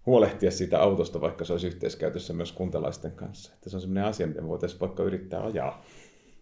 huolehtia 0.07 0.51
siitä 0.51 0.81
autosta, 0.81 1.21
vaikka 1.21 1.45
se 1.45 1.53
olisi 1.53 1.67
yhteiskäytössä 1.67 2.33
myös 2.33 2.53
kuntalaisten 2.53 3.13
kanssa. 3.13 3.53
Että 3.55 3.71
se 3.71 3.77
on 3.77 3.81
semmoinen 3.81 4.05
asia, 4.05 4.27
mitä 4.27 4.47
voitaisiin 4.47 4.81
vaikka 4.81 5.03
yrittää 5.03 5.45
ajaa 5.45 5.85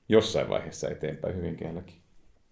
jossain 0.09 0.49
vaiheessa 0.49 0.88
eteenpäin 0.88 1.37
hyvinkäänkin. 1.37 1.97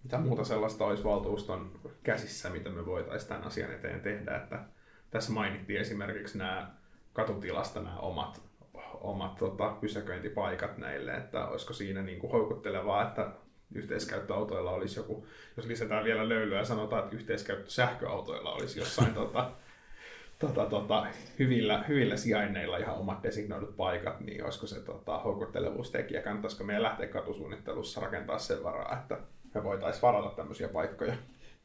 Mitä 0.02 0.18
muuta 0.18 0.44
sellaista 0.44 0.84
olisi 0.84 1.04
valtuuston 1.04 1.80
käsissä, 2.02 2.50
mitä 2.50 2.70
me 2.70 2.86
voitaisiin 2.86 3.28
tämän 3.28 3.44
asian 3.44 3.72
eteen 3.72 4.00
tehdä? 4.00 4.36
Että 4.36 4.64
tässä 5.10 5.32
mainittiin 5.32 5.80
esimerkiksi 5.80 6.38
nämä 6.38 6.74
katutilasta 7.12 7.82
nämä 7.82 7.98
omat, 7.98 8.42
omat 9.00 9.36
tota, 9.36 9.76
pysäköintipaikat 9.80 10.78
näille, 10.78 11.16
että 11.16 11.46
olisiko 11.46 11.72
siinä 11.72 12.02
niin 12.02 12.18
kuin 12.18 12.32
houkuttelevaa, 12.32 13.08
että 13.08 13.30
yhteiskäyttöautoilla 13.74 14.70
olisi 14.70 14.98
joku, 14.98 15.26
jos 15.56 15.66
lisätään 15.66 16.04
vielä 16.04 16.28
löylyä 16.28 16.58
ja 16.58 16.64
sanotaan, 16.64 17.04
että 17.04 17.16
yhteiskäyttö 17.16 17.70
sähköautoilla 17.70 18.52
olisi 18.52 18.78
jossain 18.78 19.14
tota, 19.24 19.50
tota, 20.38 20.66
tota, 20.66 21.06
hyvillä, 21.38 21.84
hyvillä 21.88 22.16
sijainneilla 22.16 22.76
ihan 22.76 22.96
omat 22.96 23.22
designoidut 23.22 23.76
paikat, 23.76 24.20
niin 24.20 24.44
olisiko 24.44 24.66
se 24.66 24.80
tota, 24.80 25.18
houkuttelevuustekijä? 25.18 26.22
Kannattaisiko 26.22 26.64
meidän 26.64 26.82
lähteä 26.82 27.06
katusuunnittelussa 27.06 28.00
rakentaa 28.00 28.38
sen 28.38 28.62
varaa, 28.62 28.98
että 28.98 29.18
me 29.54 29.64
voitaisiin 29.64 30.02
varata 30.02 30.36
tämmöisiä 30.36 30.68
paikkoja? 30.68 31.14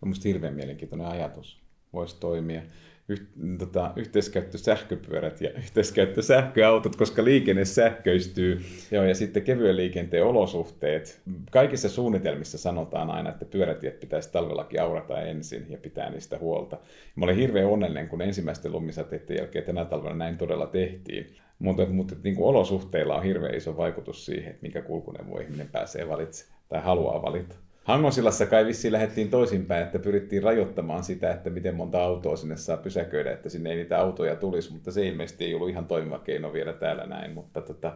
On 0.01 0.07
musta 0.07 0.27
hirveän 0.27 0.53
mielenkiintoinen 0.53 1.07
ajatus. 1.07 1.61
Voisi 1.93 2.19
toimia 2.19 2.61
yh, 3.09 3.21
tota, 3.57 3.93
yhteiskäyttö 3.95 4.57
sähköpyörät 4.57 5.41
ja 5.41 5.49
yhteiskäyttö 5.49 6.21
sähköautot, 6.21 6.95
koska 6.95 7.23
liikenne 7.23 7.65
sähköistyy. 7.65 8.61
Joo, 8.91 9.03
ja 9.03 9.15
sitten 9.15 9.43
kevyen 9.43 9.77
liikenteen 9.77 10.25
olosuhteet. 10.25 11.21
Kaikissa 11.51 11.89
suunnitelmissa 11.89 12.57
sanotaan 12.57 13.11
aina, 13.11 13.29
että 13.29 13.45
pyörätiet 13.45 13.99
pitäisi 13.99 14.31
talvellakin 14.31 14.81
aurata 14.81 15.21
ensin 15.21 15.65
ja 15.69 15.77
pitää 15.77 16.09
niistä 16.09 16.37
huolta. 16.37 16.77
Mä 17.15 17.25
olin 17.25 17.35
hirveän 17.35 17.67
onnellinen, 17.67 18.07
kun 18.07 18.21
ensimmäisten 18.21 18.71
lumisateiden 18.71 19.37
jälkeen 19.37 19.65
tänä 19.65 19.85
talvena 19.85 20.15
näin 20.15 20.37
todella 20.37 20.67
tehtiin. 20.67 21.27
Mutta, 21.59 21.85
mutta 21.85 22.15
niin 22.23 22.35
kuin 22.35 22.47
olosuhteilla 22.47 23.15
on 23.15 23.23
hirveän 23.23 23.55
iso 23.55 23.77
vaikutus 23.77 24.25
siihen, 24.25 24.51
että 24.51 24.61
mikä 24.67 24.81
kulkuneuvo 24.81 25.39
ihminen 25.39 25.69
pääsee 25.71 26.09
valitsemaan 26.09 26.61
tai 26.69 26.81
haluaa 26.81 27.21
valita. 27.21 27.55
Hangosilassa 27.91 28.45
kai 28.45 28.65
vissiin 28.65 28.91
lähdettiin 28.91 29.29
toisinpäin, 29.29 29.83
että 29.83 29.99
pyrittiin 29.99 30.43
rajoittamaan 30.43 31.03
sitä, 31.03 31.31
että 31.31 31.49
miten 31.49 31.75
monta 31.75 32.03
autoa 32.03 32.35
sinne 32.35 32.57
saa 32.57 32.77
pysäköidä, 32.77 33.31
että 33.31 33.49
sinne 33.49 33.69
ei 33.69 33.75
niitä 33.75 33.99
autoja 33.99 34.35
tulisi, 34.35 34.73
mutta 34.73 34.91
se 34.91 35.07
ilmeisesti 35.07 35.45
ei 35.45 35.55
ollut 35.55 35.69
ihan 35.69 35.85
toimiva 35.85 36.19
keino 36.19 36.53
vielä 36.53 36.73
täällä 36.73 37.05
näin, 37.05 37.31
mutta 37.33 37.61
tota, 37.61 37.93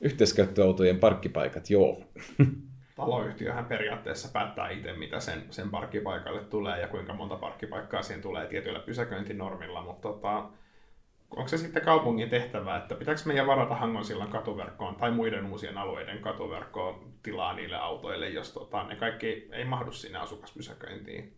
yhteiskäyttöautojen 0.00 0.98
parkkipaikat, 0.98 1.70
joo. 1.70 2.02
Taloyhtiöhän 2.96 3.64
periaatteessa 3.64 4.28
päättää 4.32 4.70
itse, 4.70 4.92
mitä 4.92 5.20
sen, 5.20 5.42
sen 5.50 5.70
parkkipaikalle 5.70 6.40
tulee 6.40 6.80
ja 6.80 6.88
kuinka 6.88 7.14
monta 7.14 7.36
parkkipaikkaa 7.36 8.02
siihen 8.02 8.22
tulee 8.22 8.46
tietyillä 8.46 8.80
pysäköintinormilla, 8.80 9.82
mutta 9.82 10.08
tota, 10.08 10.44
onko 11.36 11.48
se 11.48 11.58
sitten 11.58 11.82
kaupungin 11.82 12.28
tehtävä, 12.28 12.76
että 12.76 12.94
pitääkö 12.94 13.20
meidän 13.24 13.46
varata 13.46 13.74
Hangonsillan 13.74 14.28
katuverkkoon 14.28 14.94
tai 14.94 15.10
muiden 15.10 15.46
uusien 15.46 15.78
alueiden 15.78 16.18
katuverkkoon 16.18 17.12
tilaa 17.22 17.54
niille 17.54 17.76
autoille, 17.76 18.28
jos 18.28 18.52
tota, 18.52 18.84
ne 18.84 18.96
kaikki 18.96 19.48
ei 19.52 19.64
mahdu 19.64 19.92
sinne 19.92 20.18
asukaspysäköintiin? 20.18 21.32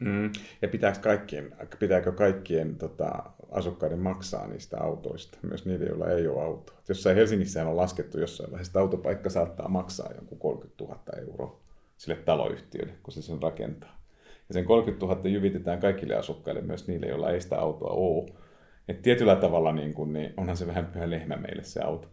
Mm. 0.00 0.32
Ja 0.62 0.68
pitääkö 0.68 0.98
kaikkien, 1.00 1.56
pitääkö 1.78 2.12
kaikkien 2.12 2.76
tota, 2.76 3.22
asukkaiden 3.50 3.98
maksaa 3.98 4.46
niistä 4.46 4.76
autoista, 4.80 5.38
myös 5.42 5.66
niille, 5.66 5.86
joilla 5.86 6.10
ei 6.10 6.28
ole 6.28 6.42
autoa? 6.42 6.76
Jossain 6.88 7.16
Helsingissä 7.16 7.68
on 7.68 7.76
laskettu 7.76 8.20
jossain 8.20 8.50
vaiheessa, 8.50 8.80
autopaikka 8.80 9.30
saattaa 9.30 9.68
maksaa 9.68 10.12
jonkun 10.14 10.38
30 10.38 10.84
000 10.84 11.00
euroa 11.18 11.60
sille 11.96 12.16
taloyhtiölle, 12.16 12.92
kun 13.02 13.12
se 13.12 13.22
sen 13.22 13.42
rakentaa. 13.42 13.98
Ja 14.48 14.52
sen 14.52 14.64
30 14.64 15.06
000 15.06 15.28
jyvitetään 15.28 15.80
kaikille 15.80 16.14
asukkaille, 16.14 16.60
myös 16.60 16.88
niille, 16.88 17.06
joilla 17.06 17.30
ei 17.30 17.40
sitä 17.40 17.58
autoa 17.58 17.90
ole 17.90 18.26
et 18.88 19.02
tietyllä 19.02 19.36
tavalla 19.36 19.72
niin 19.72 19.94
kun, 19.94 20.12
niin 20.12 20.34
onhan 20.36 20.56
se 20.56 20.66
vähän 20.66 20.86
pyhä 20.86 21.10
lehmä 21.10 21.36
meille 21.36 21.64
se 21.64 21.80
auto 21.80 22.08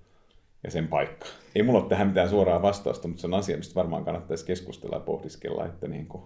ja 0.63 0.71
sen 0.71 0.87
paikka. 0.87 1.25
Ei 1.55 1.63
mulla 1.63 1.79
ole 1.79 1.89
tähän 1.89 2.07
mitään 2.07 2.29
suoraa 2.29 2.61
vastausta, 2.61 3.07
mutta 3.07 3.21
se 3.21 3.27
on 3.27 3.33
asia, 3.33 3.57
mistä 3.57 3.75
varmaan 3.75 4.05
kannattaisi 4.05 4.45
keskustella 4.45 4.95
ja 4.95 4.99
pohdiskella, 4.99 5.65
että 5.65 5.87
niin 5.87 6.07
kuin, 6.07 6.23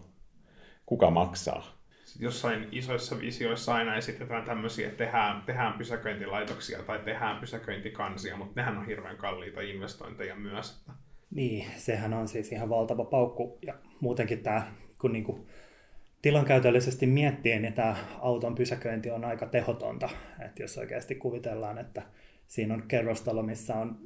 kuka 0.86 1.12
maksaa. 1.12 1.80
Sitten 2.06 2.26
jossain 2.26 2.68
isoissa 2.72 3.20
visioissa 3.20 3.74
aina 3.74 3.96
esitetään 3.96 4.46
tämmöisiä, 4.46 4.88
että 4.88 4.98
tehdään, 4.98 5.42
tehdään 5.42 5.74
pysäköintilaitoksia 5.74 6.84
tai 6.84 7.00
tehdään 7.00 7.40
pysäköintikansia, 7.40 8.38
mutta 8.38 8.54
nehän 8.56 8.78
on 8.78 8.86
hirveän 8.86 9.18
kalliita 9.18 9.62
investointeja 9.62 10.36
myös. 10.36 10.86
Niin, 11.32 11.66
sehän 11.78 12.14
on 12.14 12.28
siis 12.28 12.52
ihan 12.52 12.70
valtava 12.70 13.06
paukku 13.06 13.60
ja 13.66 13.74
muutenkin 14.00 14.44
tämä, 14.44 14.72
kun 15.02 15.14
niinku 15.14 15.48
tilankäytöllisesti 16.22 17.06
miettien, 17.06 17.62
niin 17.62 17.74
tämä 17.74 17.96
auton 18.20 18.56
pysäköinti 18.56 19.12
on 19.12 19.26
aika 19.26 19.46
tehotonta. 19.46 20.10
Että 20.46 20.64
jos 20.64 20.78
oikeasti 20.78 21.16
kuvitellaan, 21.16 21.78
että 21.78 22.02
siinä 22.48 22.74
on 22.74 22.84
kerrostalo, 22.88 23.44
missä 23.44 23.76
on 23.76 23.98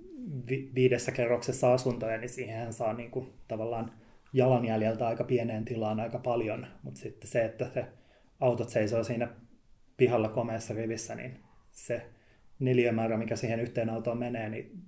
vi- 0.49 0.71
viidessä 0.76 1.12
kerroksessa 1.12 1.73
asuntoja, 1.73 2.17
niin 2.17 2.30
siihen 2.30 2.73
saa 2.73 2.93
niin 2.93 3.12
kuin 3.12 3.34
tavallaan 3.47 3.91
jalanjäljeltä 4.34 5.08
aika 5.08 5.23
pieneen 5.23 5.65
tilaan 5.65 5.99
aika 5.99 6.19
paljon. 6.19 6.67
Mutta 6.84 6.99
sitten 6.99 7.30
se, 7.30 7.45
että 7.45 7.69
se 7.73 7.86
autot 8.39 8.69
seisoo 8.69 9.04
siinä 9.04 9.28
pihalla 9.97 10.30
komeassa 10.30 10.73
rivissä, 10.73 11.15
niin 11.15 11.39
se 11.71 12.06
neliömäärä, 12.60 13.17
mikä 13.17 13.36
siihen 13.36 13.60
yhteen 13.60 13.89
autoon 13.89 14.17
menee, 14.17 14.49
niin 14.49 14.84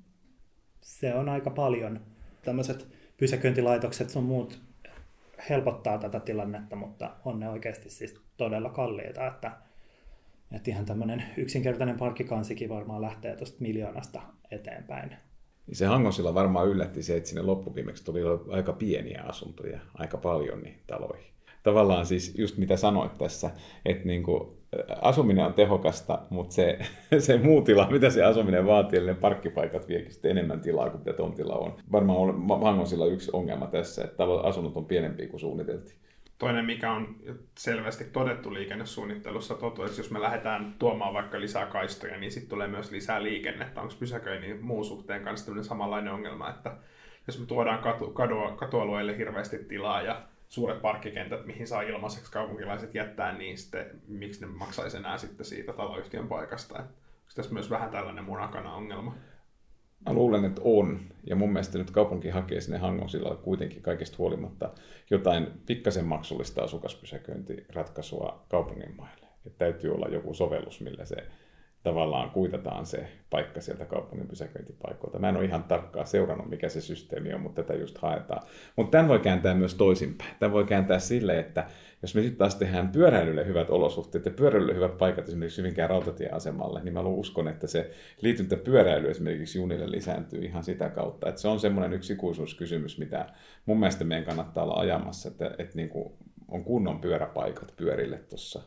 se 0.81 1.13
on 1.13 1.29
aika 1.29 1.49
paljon. 1.49 2.01
Tämmöiset 2.43 2.87
pysäköintilaitokset 3.17 4.09
sun 4.09 4.23
muut 4.23 4.61
helpottaa 5.49 5.97
tätä 5.97 6.19
tilannetta, 6.19 6.75
mutta 6.75 7.15
on 7.25 7.39
ne 7.39 7.49
oikeasti 7.49 7.89
siis 7.89 8.21
todella 8.37 8.69
kalliita, 8.69 9.27
että, 9.27 9.51
että 10.51 10.71
ihan 10.71 10.85
tämmöinen 10.85 11.23
yksinkertainen 11.37 11.97
parkkikansikin 11.97 12.69
varmaan 12.69 13.01
lähtee 13.01 13.35
tuosta 13.35 13.57
miljoonasta 13.59 14.21
eteenpäin. 14.51 15.09
Niin 15.67 15.75
se 15.75 15.85
Hangosilla 15.85 16.33
varmaan 16.33 16.67
yllätti 16.67 17.03
se, 17.03 17.17
että 17.17 17.29
sinne 17.29 17.41
loppuviimeksi 17.41 18.05
tuli 18.05 18.21
aika 18.49 18.73
pieniä 18.73 19.23
asuntoja, 19.23 19.79
aika 19.93 20.17
paljon 20.17 20.61
niin 20.61 20.79
taloihin. 20.87 21.35
Tavallaan 21.63 22.05
siis 22.05 22.33
just 22.37 22.57
mitä 22.57 22.77
sanoit 22.77 23.17
tässä, 23.17 23.51
että 23.85 24.05
niin 24.05 24.23
kuin 24.23 24.57
asuminen 25.01 25.45
on 25.45 25.53
tehokasta, 25.53 26.19
mutta 26.29 26.53
se, 26.53 26.79
se 27.19 27.37
muu 27.37 27.61
tila, 27.61 27.87
mitä 27.91 28.09
se 28.09 28.23
asuminen 28.23 28.65
vaatii, 28.65 28.99
eli 28.99 29.07
ne 29.07 29.13
parkkipaikat 29.13 29.87
viekin 29.87 30.11
sitten 30.11 30.31
enemmän 30.31 30.61
tilaa 30.61 30.89
kuin 30.89 30.99
mitä 30.99 31.13
tontilla 31.13 31.55
on. 31.55 31.73
Varmaan 31.91 32.19
on 32.19 32.61
Hangosilla 32.61 33.05
yksi 33.05 33.31
ongelma 33.33 33.67
tässä, 33.67 34.03
että 34.03 34.23
asunnot 34.43 34.77
on 34.77 34.85
pienempiä 34.85 35.27
kuin 35.27 35.39
suunniteltiin. 35.39 35.97
Toinen, 36.37 36.65
mikä 36.65 36.91
on 36.91 37.15
selvästi 37.57 38.03
todettu 38.03 38.53
liikennesuunnittelussa, 38.53 39.55
totu, 39.55 39.83
että 39.83 39.99
jos 39.99 40.11
me 40.11 40.21
lähdetään 40.21 40.75
tuomaan 40.79 41.13
vaikka 41.13 41.39
lisää 41.39 41.65
kaistoja, 41.65 42.17
niin 42.17 42.31
sitten 42.31 42.49
tulee 42.49 42.67
myös 42.67 42.91
lisää 42.91 43.23
liikennettä. 43.23 43.81
Onko 43.81 43.93
pysäköinnin 43.99 44.65
muun 44.65 44.85
suhteen 44.85 45.23
kanssa 45.23 45.63
samanlainen 45.63 46.13
ongelma, 46.13 46.49
että 46.49 46.71
jos 47.27 47.39
me 47.39 47.45
tuodaan 47.45 47.79
katu, 47.79 48.11
kadua, 48.11 48.51
katualueille 48.51 49.17
hirveästi 49.17 49.57
tilaa 49.57 50.01
ja 50.01 50.21
suuret 50.49 50.81
parkkikentät, 50.81 51.45
mihin 51.45 51.67
saa 51.67 51.81
ilmaiseksi 51.81 52.31
kaupunkilaiset 52.31 52.95
jättää, 52.95 53.37
niin 53.37 53.57
sitten 53.57 54.01
miksi 54.07 54.41
ne 54.41 54.47
maksaisi 54.47 54.97
enää 54.97 55.17
sitten 55.17 55.45
siitä 55.45 55.73
taloyhtiön 55.73 56.27
paikasta. 56.27 56.75
Onko 56.75 57.31
tässä 57.35 57.53
myös 57.53 57.69
vähän 57.69 57.89
tällainen 57.89 58.23
munakana 58.23 58.75
ongelma? 58.75 59.15
Mä 60.05 60.13
luulen, 60.13 60.45
että 60.45 60.61
on. 60.63 60.99
Ja 61.27 61.35
mun 61.35 61.53
mielestä 61.53 61.77
nyt 61.77 61.91
kaupunki 61.91 62.29
hakee 62.29 62.61
sinne 62.61 62.77
Hangosilla 62.77 63.35
kuitenkin 63.35 63.81
kaikesta 63.81 64.17
huolimatta 64.17 64.73
jotain 65.09 65.47
pikkasen 65.65 66.05
maksullista 66.05 66.63
asukaspysäköintiratkaisua 66.63 68.45
kaupungin 68.49 68.95
maille. 68.97 69.27
Että 69.45 69.57
täytyy 69.57 69.93
olla 69.93 70.07
joku 70.07 70.33
sovellus, 70.33 70.81
millä 70.81 71.05
se 71.05 71.15
tavallaan 71.85 72.29
kuitataan 72.29 72.85
se 72.85 73.07
paikka 73.29 73.61
sieltä 73.61 73.85
kaupungin 73.85 74.27
pysäköintipaikoilta. 74.27 75.19
Mä 75.19 75.29
en 75.29 75.37
ole 75.37 75.45
ihan 75.45 75.63
tarkkaan 75.63 76.07
seurannut, 76.07 76.49
mikä 76.49 76.69
se 76.69 76.81
systeemi 76.81 77.33
on, 77.33 77.41
mutta 77.41 77.63
tätä 77.63 77.79
just 77.79 77.97
haetaan. 77.97 78.47
Mutta 78.75 78.91
tämän 78.91 79.07
voi 79.07 79.19
kääntää 79.19 79.53
myös 79.53 79.75
toisinpäin. 79.75 80.35
Tämän 80.39 80.53
voi 80.53 80.65
kääntää 80.65 80.99
sille, 80.99 81.39
että 81.39 81.67
jos 82.01 82.15
me 82.15 82.21
sitten 82.21 82.37
taas 82.37 82.55
tehdään 82.55 82.89
pyöräilylle 82.89 83.45
hyvät 83.45 83.69
olosuhteet 83.69 84.25
ja 84.25 84.31
pyöräilylle 84.31 84.75
hyvät 84.75 84.97
paikat 84.97 85.27
esimerkiksi 85.27 85.61
Hyvinkään 85.61 85.89
rautatieasemalle, 85.89 86.83
niin 86.83 86.93
mä 86.93 87.01
uskon, 87.01 87.47
että 87.47 87.67
se 87.67 87.91
liityntä 88.21 88.57
pyöräily 88.57 89.09
esimerkiksi 89.09 89.59
junille 89.59 89.91
lisääntyy 89.91 90.45
ihan 90.45 90.63
sitä 90.63 90.89
kautta. 90.89 91.29
Että 91.29 91.41
se 91.41 91.47
on 91.47 91.59
semmoinen 91.59 91.93
yksi 91.93 92.13
ikuisuuskysymys, 92.13 92.97
mitä 92.97 93.25
mun 93.65 93.79
mielestä 93.79 94.03
meidän 94.03 94.25
kannattaa 94.25 94.63
olla 94.63 94.79
ajamassa, 94.79 95.29
että, 95.29 95.51
että 95.57 95.75
niin 95.75 95.89
kuin 95.89 96.13
on 96.47 96.63
kunnon 96.63 96.99
pyöräpaikat 97.01 97.73
pyörille 97.77 98.17
tuossa 98.17 98.61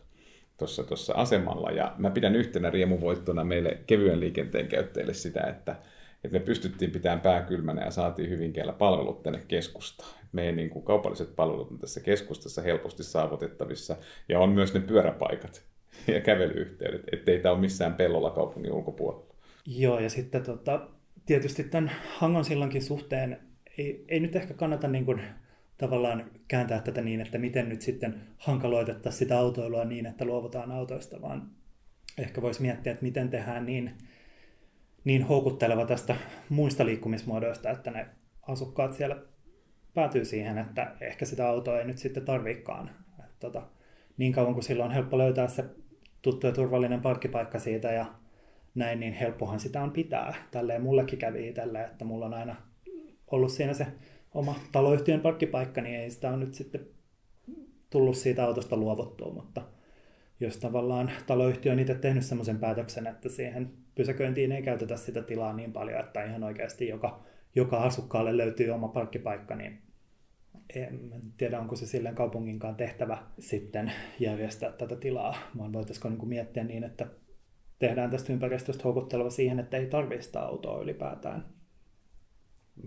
tuossa, 0.59 0.85
tuossa 0.85 1.15
asemalla. 1.15 1.71
Ja 1.71 1.95
mä 1.99 2.11
pidän 2.11 2.37
yhtenä 2.37 2.71
riemuvoittona 2.71 3.45
meille 3.45 3.79
kevyen 3.87 4.21
liikenteen 4.21 4.69
käyttäjille 4.69 5.15
sitä, 5.15 5.41
että, 5.41 5.77
että 6.25 6.39
me 6.39 6.45
pystyttiin 6.45 6.91
pitämään 6.91 7.21
pää 7.21 7.43
kylmänä 7.43 7.85
ja 7.85 7.91
saatiin 7.91 8.31
Hyvinkäällä 8.31 8.73
palvelut 8.73 9.23
tänne 9.23 9.43
keskustaan. 9.49 10.19
Meidän 10.33 10.57
niin 10.57 10.71
kuin 10.71 10.85
kaupalliset 10.85 11.37
palvelut 11.37 11.71
on 11.71 11.79
tässä 11.79 12.01
keskustassa 12.01 12.63
helposti 12.63 13.03
saavutettavissa 13.05 13.97
ja 14.29 14.41
on 14.41 14.51
myös 14.51 14.75
ne 14.75 14.81
pyöräpaikat 14.81 15.63
ja 16.15 16.21
kävelyyhteydet, 16.21 17.03
ettei 17.13 17.41
tämä 17.41 17.53
ole 17.53 17.61
missään 17.61 17.95
pellolla 17.95 18.31
kaupungin 18.31 18.73
ulkopuolella. 18.73 19.35
Joo, 19.67 20.01
ja 20.01 20.11
sitten 20.11 20.43
tota, 20.43 20.89
tietysti 21.27 21.65
tämän 21.65 21.93
Hangon 22.09 22.45
sillankin 22.45 22.83
suhteen 22.83 23.39
ei, 23.79 24.05
ei 24.09 24.21
nyt 24.21 24.37
ehkä 24.37 24.55
kannata 24.55 24.89
niin 24.89 25.05
kuin 25.05 25.23
tavallaan 25.79 26.31
kääntää 26.49 26.81
tätä 26.81 27.01
niin, 27.03 27.21
että 27.21 27.39
miten 27.39 27.69
nyt 27.69 27.83
sitten 27.83 28.21
hankaloitettaisiin 28.39 29.19
sitä 29.19 29.39
autoilua 29.39 29.85
niin, 29.85 30.07
että 30.07 30.25
luovutaan 30.25 30.73
autoista, 30.73 31.23
vaan 31.23 31.51
ehkä 32.19 32.43
voisi 32.43 32.63
miettiä, 32.63 32.93
että 32.93 33.05
miten 33.05 33.29
tehdään 33.29 33.67
niin, 33.67 33.93
niin 35.05 35.23
houkutteleva 35.23 35.87
tästä 35.87 36.17
muista 36.49 36.87
liikkumismuodoista, 36.87 37.71
että 37.71 37.91
ne 37.91 38.07
asukkaat 38.43 38.93
siellä 38.93 39.17
päätyy 39.95 40.25
siihen, 40.25 40.59
että 40.59 40.95
ehkä 41.01 41.25
sitä 41.25 41.49
autoa 41.49 41.79
ei 41.79 41.87
nyt 41.87 41.99
sitten 41.99 42.25
tarvikaan. 42.25 42.91
tota, 43.41 43.63
niin 44.17 44.33
kauan 44.33 44.55
kuin 44.55 44.65
silloin 44.65 44.89
on 44.89 44.95
helppo 44.95 45.19
löytää 45.19 45.49
se 45.49 45.65
tuttu 46.23 46.47
ja 46.47 46.53
turvallinen 46.53 47.01
parkkipaikka 47.01 47.59
siitä 47.59 47.93
ja 47.93 48.07
näin, 48.75 49.01
niin 49.01 49.13
helppohan 49.13 49.61
sitä 49.61 49.83
on 49.83 49.91
pitää. 49.91 50.35
Tälleen 50.51 50.83
mullekin 50.83 51.19
kävi 51.19 51.49
itselle, 51.49 51.85
että 51.85 52.05
mulla 52.05 52.27
on 52.27 52.35
aina 52.35 52.57
ollut 53.31 53.53
siinä 53.53 53.75
se 53.75 53.87
oma 54.35 54.55
taloyhtiön 54.73 55.21
parkkipaikka, 55.21 55.81
niin 55.81 56.01
ei 56.01 56.11
sitä 56.11 56.29
ole 56.29 56.37
nyt 56.37 56.55
sitten 56.55 56.87
tullut 57.91 58.17
siitä 58.17 58.45
autosta 58.45 58.77
luovuttua, 58.77 59.33
mutta 59.33 59.63
jos 60.41 60.57
tavallaan 60.57 61.11
taloyhtiö 61.27 61.73
on 61.73 61.79
itse 61.79 61.95
tehnyt 61.95 62.25
semmoisen 62.25 62.59
päätöksen, 62.59 63.07
että 63.07 63.29
siihen 63.29 63.73
pysäköintiin 63.95 64.53
ei 64.53 64.63
käytetä 64.63 64.97
sitä 64.97 65.23
tilaa 65.23 65.53
niin 65.53 65.73
paljon, 65.73 66.01
että 66.01 66.25
ihan 66.25 66.45
oikeasti 66.45 66.89
joka, 66.89 67.21
joka 67.55 67.77
asukkaalle 67.77 68.37
löytyy 68.37 68.71
oma 68.71 68.89
parkkipaikka, 68.89 69.55
niin 69.55 69.83
en 70.75 71.11
tiedä, 71.37 71.61
onko 71.61 71.77
se 71.77 71.87
silleen 71.87 72.15
kaupunginkaan 72.15 72.75
tehtävä 72.77 73.19
sitten 73.39 73.93
järjestää 74.19 74.73
tätä 74.73 74.97
tilaa, 74.97 75.37
vaan 75.59 75.73
voitaisiko 75.73 76.09
niin 76.09 76.29
miettiä 76.29 76.65
niin, 76.65 76.85
että 76.85 77.07
tehdään 77.79 78.11
tästä 78.11 78.33
ympäristöstä 78.33 78.85
houkutteleva 78.85 79.31
siihen, 79.31 79.59
että 79.59 79.77
ei 79.77 79.87
tarvitse 79.87 80.39
autoa 80.39 80.81
ylipäätään. 80.81 81.45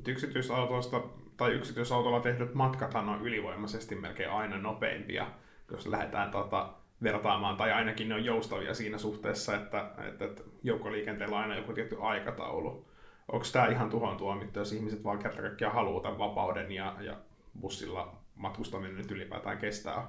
Yksityisautoista 0.08 1.01
tai 1.41 1.54
yksityisautolla 1.54 2.19
tehdyt 2.19 2.54
matkathan 2.54 3.10
on 3.10 3.21
ylivoimaisesti 3.21 3.95
melkein 3.95 4.30
aina 4.30 4.58
nopeimpia, 4.58 5.27
jos 5.71 5.88
lähdetään 5.88 6.32
tota, 6.32 6.73
vertaamaan, 7.04 7.58
tai 7.58 7.71
ainakin 7.71 8.10
ne 8.10 8.15
on 8.15 8.25
joustavia 8.25 8.73
siinä 8.73 8.97
suhteessa, 8.97 9.56
että, 9.56 9.91
että, 10.08 10.25
että 10.25 10.43
joukkoliikenteellä 10.63 11.36
on 11.36 11.41
aina 11.41 11.58
joku 11.58 11.73
tietty 11.73 11.97
aikataulu. 12.01 12.88
Onko 13.32 13.45
tämä 13.54 13.67
ihan 13.67 13.89
tuhon 13.89 14.17
tuomittu, 14.17 14.60
jos 14.60 14.73
ihmiset 14.73 15.04
vaan 15.04 15.19
kerta 15.19 15.41
kaikkiaan 15.41 15.73
haluaa 15.73 16.01
tämän 16.01 16.17
vapauden 16.17 16.71
ja, 16.71 16.95
ja 16.99 17.17
bussilla 17.62 18.15
matkustaminen 18.36 18.95
nyt 18.95 19.12
ylipäätään 19.12 19.58
kestää? 19.58 20.08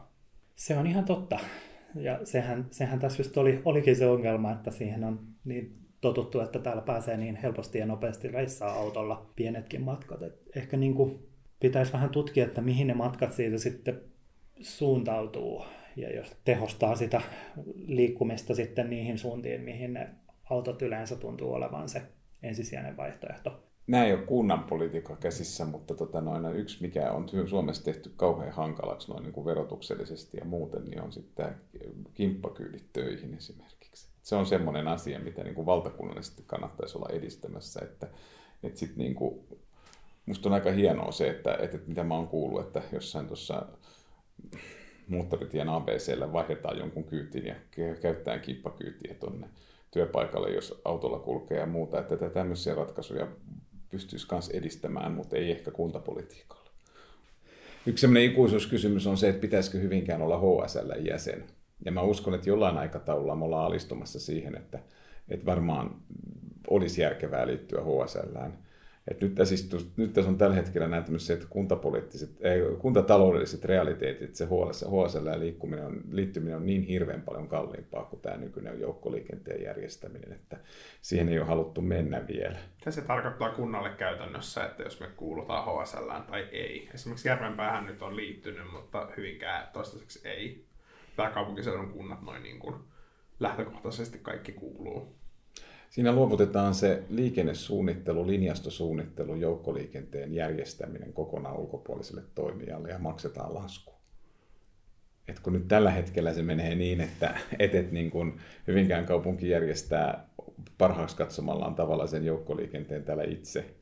Se 0.57 0.79
on 0.79 0.87
ihan 0.87 1.05
totta. 1.05 1.39
Ja 1.95 2.27
sehän, 2.27 2.67
sehän 2.71 3.01
tässä 3.01 3.21
just 3.21 3.37
oli, 3.37 3.63
olikin 3.65 3.97
se 3.97 4.07
ongelma, 4.07 4.53
että 4.53 4.71
siihen 4.71 5.05
on 5.05 5.21
niin 5.45 5.82
totuttu, 6.03 6.41
että 6.41 6.59
täällä 6.59 6.83
pääsee 6.83 7.17
niin 7.17 7.37
helposti 7.37 7.79
ja 7.79 7.87
nopeasti 7.87 8.29
reissaa 8.29 8.73
autolla 8.73 9.31
pienetkin 9.37 9.83
matkat. 9.83 10.23
Et 10.23 10.43
ehkä 10.57 10.77
niin 10.77 10.95
kuin 10.95 11.29
pitäisi 11.61 11.93
vähän 11.93 12.11
tutkia, 12.11 12.45
että 12.45 12.61
mihin 12.61 12.87
ne 12.87 12.95
matkat 12.95 13.33
siitä 13.33 13.59
sitten 13.59 14.01
suuntautuu 14.61 15.65
ja 15.97 16.17
jos 16.17 16.37
tehostaa 16.45 16.97
sitä 16.97 17.23
liikkumista 17.87 18.55
sitten 18.55 18.91
niihin 18.91 19.19
suuntiin, 19.19 19.61
mihin 19.61 19.93
ne 19.93 20.09
autot 20.51 20.83
yleensä 20.83 21.17
tuntuu 21.17 21.53
olevan 21.53 21.89
se 21.89 22.03
ensisijainen 22.43 22.97
vaihtoehto. 22.97 23.63
Nämä 23.87 24.05
ei 24.05 24.13
ole 24.13 24.23
kunnan 24.23 24.65
politiikka 24.65 25.17
käsissä, 25.17 25.65
mutta 25.65 25.95
tota 25.95 26.21
noin, 26.21 26.57
yksi 26.57 26.83
mikä 26.83 27.13
on 27.13 27.29
Suomessa 27.47 27.85
tehty 27.85 28.13
kauhean 28.17 28.53
hankalaksi 28.53 29.11
noin 29.11 29.23
niin 29.23 29.33
kuin 29.33 29.45
verotuksellisesti 29.45 30.37
ja 30.37 30.45
muuten, 30.45 30.85
niin 30.85 31.03
on 31.03 31.13
sitten 31.13 31.55
kimppakyydit 32.15 32.93
töihin 32.93 33.35
esimerkiksi. 33.35 33.82
Se 34.23 34.37
on 34.37 34.47
semmoinen 34.47 34.89
asia, 34.89 35.19
mitä 35.19 35.43
niin 35.43 35.55
kuin 35.55 35.67
valtakunnallisesti 35.67 36.43
kannattaisi 36.47 36.99
olla 36.99 37.09
edistämässä, 37.13 37.81
että, 37.83 38.09
että 38.63 38.79
sit 38.79 38.97
niin 38.97 39.15
kuin, 39.15 39.45
musta 40.27 40.49
on 40.49 40.53
aika 40.53 40.71
hienoa 40.71 41.13
se, 41.13 41.29
että, 41.29 41.53
että, 41.53 41.65
että 41.65 41.89
mitä 41.89 42.05
mä 42.05 42.15
oon 42.15 42.29
kuullut, 42.29 42.67
että 42.67 42.83
jossain 42.93 43.27
tuossa 43.27 43.67
moottoritien 45.09 45.69
ABClle 45.69 46.33
vaihdetaan 46.33 46.79
jonkun 46.79 47.05
kyytiin 47.05 47.47
ja 47.47 47.55
käyttää 48.01 48.39
kippakyytiä 48.39 49.15
tuonne 49.21 49.49
työpaikalle, 49.91 50.51
jos 50.51 50.81
autolla 50.85 51.19
kulkee 51.19 51.59
ja 51.59 51.67
muuta. 51.67 51.99
Että 51.99 52.31
tämmöisiä 52.31 52.75
ratkaisuja 52.75 53.27
pystyisi 53.91 54.27
myös 54.31 54.49
edistämään, 54.49 55.13
mutta 55.13 55.37
ei 55.37 55.51
ehkä 55.51 55.71
kuntapolitiikalla. 55.71 56.71
Yksi 57.87 58.01
sellainen 58.01 58.33
ikuisuuskysymys 58.33 59.07
on 59.07 59.17
se, 59.17 59.29
että 59.29 59.41
pitäisikö 59.41 59.79
Hyvinkään 59.79 60.23
olla 60.23 60.39
HSL 60.39 60.93
jäsen. 61.01 61.45
Ja 61.85 61.93
mä 61.93 62.03
uskon, 62.03 62.35
että 62.35 62.49
jollain 62.49 62.79
aikataululla 62.79 63.35
me 63.35 63.45
ollaan 63.45 63.67
alistumassa 63.67 64.21
siihen, 64.21 64.57
että, 64.57 64.79
että 65.29 65.47
varmaan 65.47 65.97
olisi 66.71 67.03
järkevää 67.03 67.47
liittyä 67.47 67.81
HSLään. 67.81 68.59
Et 69.09 69.21
nyt, 69.21 69.35
tässä 69.35 69.55
nyt 69.97 70.13
tässä 70.13 70.31
on 70.31 70.39
tällä 70.39 70.55
hetkellä 70.55 70.89
nämä 70.89 71.05
että 71.33 71.47
kuntapoliittiset, 71.51 72.31
ei, 72.41 72.61
kuntataloudelliset 72.79 73.65
realiteetit, 73.65 74.35
se 74.35 74.45
HSL 74.45 75.29
liikkuminen 75.39 75.87
on, 75.87 76.01
liittyminen 76.11 76.57
on 76.57 76.67
niin 76.67 76.83
hirveän 76.83 77.23
paljon 77.23 77.49
kalliimpaa 77.49 78.05
kuin 78.05 78.21
tämä 78.21 78.37
nykyinen 78.37 78.81
joukkoliikenteen 78.81 79.63
järjestäminen, 79.63 80.33
että 80.33 80.57
siihen 81.01 81.29
ei 81.29 81.39
ole 81.39 81.47
haluttu 81.47 81.81
mennä 81.81 82.27
vielä. 82.29 82.59
Mitä 82.79 82.91
se 82.91 83.01
tarkoittaa 83.01 83.51
kunnalle 83.51 83.91
käytännössä, 83.91 84.65
että 84.65 84.83
jos 84.83 85.01
me 85.01 85.07
kuulutaan 85.17 85.65
HSL 85.65 86.11
tai 86.31 86.49
ei? 86.53 86.89
Esimerkiksi 86.95 87.29
Järvenpäähän 87.29 87.87
nyt 87.87 88.03
on 88.03 88.17
liittynyt, 88.17 88.73
mutta 88.73 89.09
Hyvinkään 89.17 89.69
toistaiseksi 89.73 90.29
ei. 90.29 90.72
Pääkaupunkiseudun 91.17 91.93
kunnat 91.93 92.23
noin 92.23 92.43
niin 92.43 92.59
kuin 92.59 92.75
lähtökohtaisesti 93.41 94.19
kaikki 94.19 94.53
kuuluu. 94.53 95.15
Siinä 95.91 96.13
luovutetaan 96.13 96.75
se 96.75 97.03
liikennesuunnittelu, 97.09 98.27
linjastosuunnittelu, 98.27 99.35
joukkoliikenteen 99.35 100.35
järjestäminen 100.35 101.13
kokonaan 101.13 101.57
ulkopuoliselle 101.57 102.23
toimijalle 102.35 102.89
ja 102.89 102.99
maksetaan 102.99 103.55
lasku. 103.55 103.93
Et 105.29 105.41
kun 105.41 105.53
nyt 105.53 105.69
tällä 105.69 105.91
hetkellä 105.91 106.35
se 106.35 106.43
menee 106.43 106.75
niin, 106.75 107.01
että 107.01 107.39
etet 107.59 107.93
niin 107.93 108.11
kuin 108.11 108.41
Hyvinkään 108.67 109.07
kaupunki 109.07 109.49
järjestää 109.49 110.29
parhaaksi 110.79 111.17
katsomallaan 111.17 111.75
tavalla 111.75 112.07
sen 112.07 112.25
joukkoliikenteen 112.25 113.05
täällä 113.05 113.25
itse 113.25 113.75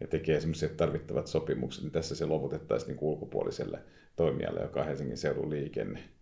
ja 0.00 0.06
tekee 0.06 0.40
semmoiset 0.40 0.76
tarvittavat 0.76 1.26
sopimukset, 1.26 1.82
niin 1.82 1.92
tässä 1.92 2.14
se 2.14 2.26
luovutettaisiin 2.26 2.88
niin 2.88 3.04
ulkopuoliselle 3.04 3.78
toimijalle, 4.16 4.60
joka 4.60 4.80
on 4.80 4.86
Helsingin 4.86 5.18
seudun 5.18 5.50
liikenne. 5.50 6.13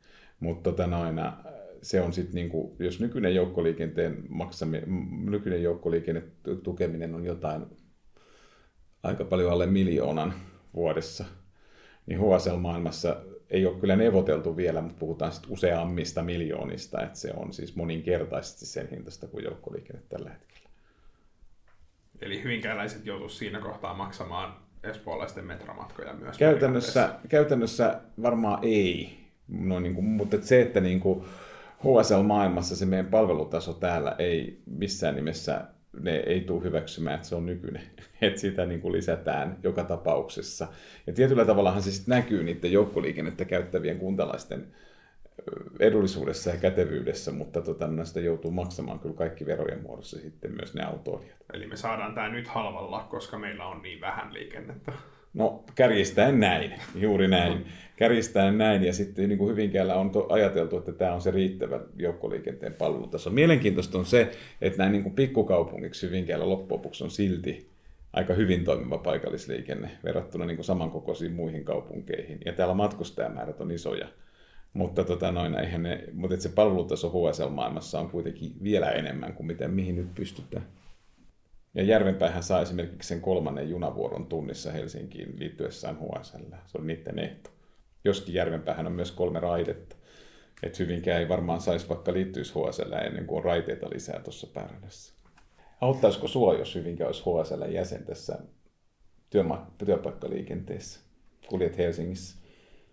Mutta 0.42 0.70
tota 0.70 0.87
noina, 0.87 1.37
se 1.83 2.00
on 2.00 2.12
sitten, 2.12 2.35
niinku, 2.35 2.76
jos 2.78 3.00
nykyinen 3.00 3.35
joukkoliikenteen 3.35 4.24
maksami, 4.28 4.83
nykyinen 5.24 5.62
joukkoliikenne 5.62 6.22
tukeminen 6.62 7.14
on 7.14 7.24
jotain 7.24 7.66
aika 9.02 9.24
paljon 9.24 9.52
alle 9.52 9.66
miljoonan 9.66 10.35
vuodessa, 10.74 11.24
niin 12.07 12.18
HSL-maailmassa 12.18 13.16
ei 13.50 13.66
ole 13.66 13.81
kyllä 13.81 13.96
neuvoteltu 13.96 14.57
vielä, 14.57 14.81
mutta 14.81 14.98
puhutaan 14.98 15.33
sitten 15.33 15.52
useammista 15.52 16.22
miljoonista, 16.22 17.02
että 17.02 17.18
se 17.18 17.33
on 17.37 17.52
siis 17.52 17.76
moninkertaisesti 17.76 18.66
sen 18.66 18.88
hintaista 18.90 19.26
kuin 19.26 19.44
joukkoliikenne 19.44 20.02
tällä 20.09 20.31
hetkellä. 20.31 20.68
Eli 22.20 22.42
hyvinkääläiset 22.42 23.07
joutuisivat 23.07 23.38
siinä 23.38 23.61
kohtaa 23.61 23.94
maksamaan 23.94 24.57
espoolaisten 24.83 25.44
metromatkoja 25.44 26.12
myös. 26.12 26.38
Käytännössä, 26.38 27.14
käytännössä 27.28 28.00
varmaan 28.22 28.59
ei, 28.62 29.21
no, 29.48 29.81
niin 29.81 29.94
kuin, 29.94 30.05
mutta 30.05 30.37
se, 30.40 30.62
että 30.62 30.81
niin 30.81 31.00
kuin, 31.00 31.24
HSL-maailmassa 31.78 32.76
se 32.76 32.87
meidän 32.87 33.07
palvelutaso 33.07 33.72
täällä 33.72 34.16
ei 34.18 34.62
missään 34.66 35.14
nimessä 35.14 35.64
ne 36.00 36.16
ei 36.16 36.40
tule 36.40 36.64
hyväksymään, 36.64 37.14
että 37.14 37.28
se 37.28 37.35
on 37.35 37.46
nykyinen. 37.46 37.83
Että 38.20 38.40
sitä 38.40 38.66
niin 38.66 38.81
kuin 38.81 38.92
lisätään 38.92 39.57
joka 39.62 39.85
tapauksessa. 39.85 40.68
Ja 41.07 41.12
tietyllä 41.12 41.44
tavallahan 41.44 41.83
se 41.83 41.92
sitten 41.92 42.16
näkyy 42.16 42.44
niiden 42.44 42.72
joukkoliikennettä 42.72 43.44
käyttävien 43.44 43.98
kuntalaisten 43.98 44.66
edullisuudessa 45.81 46.50
ja 46.50 46.57
kätevyydessä, 46.57 47.33
mutta 47.33 47.61
tota, 47.61 47.87
näistä 47.87 48.20
joutuu 48.20 48.50
maksamaan 48.50 48.98
kyllä 48.98 49.14
kaikki 49.14 49.46
verojen 49.46 49.83
muodossa 49.83 50.18
sitten 50.18 50.52
myös 50.52 50.74
ne 50.74 50.85
autoilijat. 50.85 51.37
Eli 51.52 51.66
me 51.66 51.76
saadaan 51.76 52.14
tämä 52.14 52.28
nyt 52.28 52.48
halvalla, 52.48 53.07
koska 53.11 53.38
meillä 53.38 53.66
on 53.66 53.83
niin 53.83 54.00
vähän 54.00 54.35
liikennettä. 54.35 54.92
No 55.34 55.64
kärjistäen 55.74 56.40
näin, 56.40 56.72
juuri 56.94 57.28
näin. 57.28 57.66
Kärjistäen 57.96 58.58
näin 58.58 58.84
ja 58.84 58.92
sitten 58.92 59.28
niin 59.28 59.38
kuin 59.38 59.50
Hyvinkäällä 59.50 59.94
on 59.94 60.10
to, 60.10 60.26
ajateltu, 60.30 60.78
että 60.78 60.92
tämä 60.92 61.14
on 61.14 61.20
se 61.20 61.30
riittävä 61.30 61.80
joukkoliikenteen 61.96 62.74
palvelutaso. 62.74 63.30
Mielenkiintoista 63.30 63.98
on 63.98 64.06
se, 64.06 64.32
että 64.60 64.78
näin 64.78 64.92
niin 64.92 65.02
kuin 65.02 65.14
pikkukaupungiksi 65.14 66.06
Hyvinkäällä 66.06 66.48
loppujen 66.48 66.82
on 67.02 67.10
silti 67.10 67.72
aika 68.12 68.34
hyvin 68.34 68.64
toimiva 68.64 68.98
paikallisliikenne 68.98 69.90
verrattuna 70.04 70.46
niin 70.46 70.56
kuin 70.56 70.64
samankokoisiin 70.64 71.32
muihin 71.32 71.64
kaupunkeihin. 71.64 72.38
Ja 72.44 72.52
täällä 72.52 72.74
matkustajamäärät 72.74 73.60
on 73.60 73.70
isoja. 73.70 74.08
Mutta, 74.72 75.04
tota 75.04 75.32
noin, 75.32 75.54
eihän 75.54 75.82
ne, 75.82 76.04
mutta 76.12 76.36
se 76.36 76.48
palvelutaso 76.48 77.10
HSL-maailmassa 77.10 78.00
on 78.00 78.10
kuitenkin 78.10 78.52
vielä 78.62 78.90
enemmän 78.90 79.32
kuin 79.32 79.46
miten, 79.46 79.70
mihin 79.70 79.96
nyt 79.96 80.14
pystytään. 80.14 80.66
Ja 81.74 81.82
Järvenpäähän 81.82 82.42
saa 82.42 82.62
esimerkiksi 82.62 83.08
sen 83.08 83.20
kolmannen 83.20 83.70
junavuoron 83.70 84.26
tunnissa 84.26 84.72
Helsinkiin 84.72 85.38
liittyessään 85.38 85.96
HSL. 85.96 86.54
Se 86.66 86.78
on 86.78 86.87
niiden 86.87 87.18
ehto. 87.18 87.50
Joskin 88.04 88.35
Järvenpäähän 88.35 88.87
on 88.87 88.92
myös 88.92 89.12
kolme 89.12 89.40
raidetta. 89.40 89.96
Että 90.62 90.78
Hyvinkään 90.82 91.20
ei 91.20 91.28
varmaan 91.28 91.61
saisi 91.61 91.88
vaikka 91.88 92.12
liittyisi 92.12 92.52
HSL 92.52 92.92
ennen 92.92 93.26
kuin 93.26 93.38
on 93.38 93.44
raiteita 93.44 93.90
lisää 93.90 94.20
tuossa 94.20 94.46
pääradassa. 94.46 95.14
Auttaisiko 95.80 96.28
sua, 96.28 96.54
jos 96.54 96.74
Hyvinkään 96.74 97.08
olisi 97.08 97.22
HSL 97.22 97.62
jäsen 97.72 98.04
tässä 98.04 98.38
työma- 99.30 99.66
työpaikkaliikenteessä? 99.78 101.00
Kuljet 101.48 101.78
Helsingissä. 101.78 102.37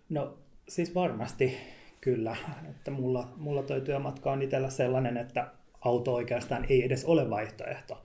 No 0.08 0.38
siis 0.68 0.94
varmasti 0.94 1.56
kyllä. 2.00 2.36
Että 2.70 2.90
mulla, 2.90 3.32
mulla 3.36 3.62
toi 3.62 3.80
työmatka 3.80 4.32
on 4.32 4.42
itsellä 4.42 4.70
sellainen, 4.70 5.16
että 5.16 5.50
auto 5.80 6.14
oikeastaan 6.14 6.66
ei 6.68 6.84
edes 6.84 7.04
ole 7.04 7.30
vaihtoehto. 7.30 8.02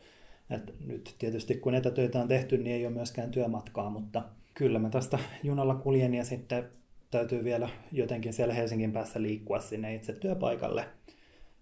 Et 0.49 0.73
nyt 0.79 1.15
tietysti 1.19 1.55
kun 1.55 1.75
etätöitä 1.75 2.21
on 2.21 2.27
tehty, 2.27 2.58
niin 2.58 2.75
ei 2.75 2.86
ole 2.86 2.93
myöskään 2.93 3.31
työmatkaa, 3.31 3.89
mutta 3.89 4.23
kyllä 4.53 4.79
mä 4.79 4.89
tästä 4.89 5.19
junalla 5.43 5.75
kuljen 5.75 6.13
ja 6.13 6.25
sitten 6.25 6.69
täytyy 7.12 7.43
vielä 7.43 7.69
jotenkin 7.91 8.34
siellä 8.34 8.53
Helsingin 8.53 8.91
päässä 8.91 9.21
liikkua 9.21 9.60
sinne 9.60 9.95
itse 9.95 10.13
työpaikalle. 10.13 10.88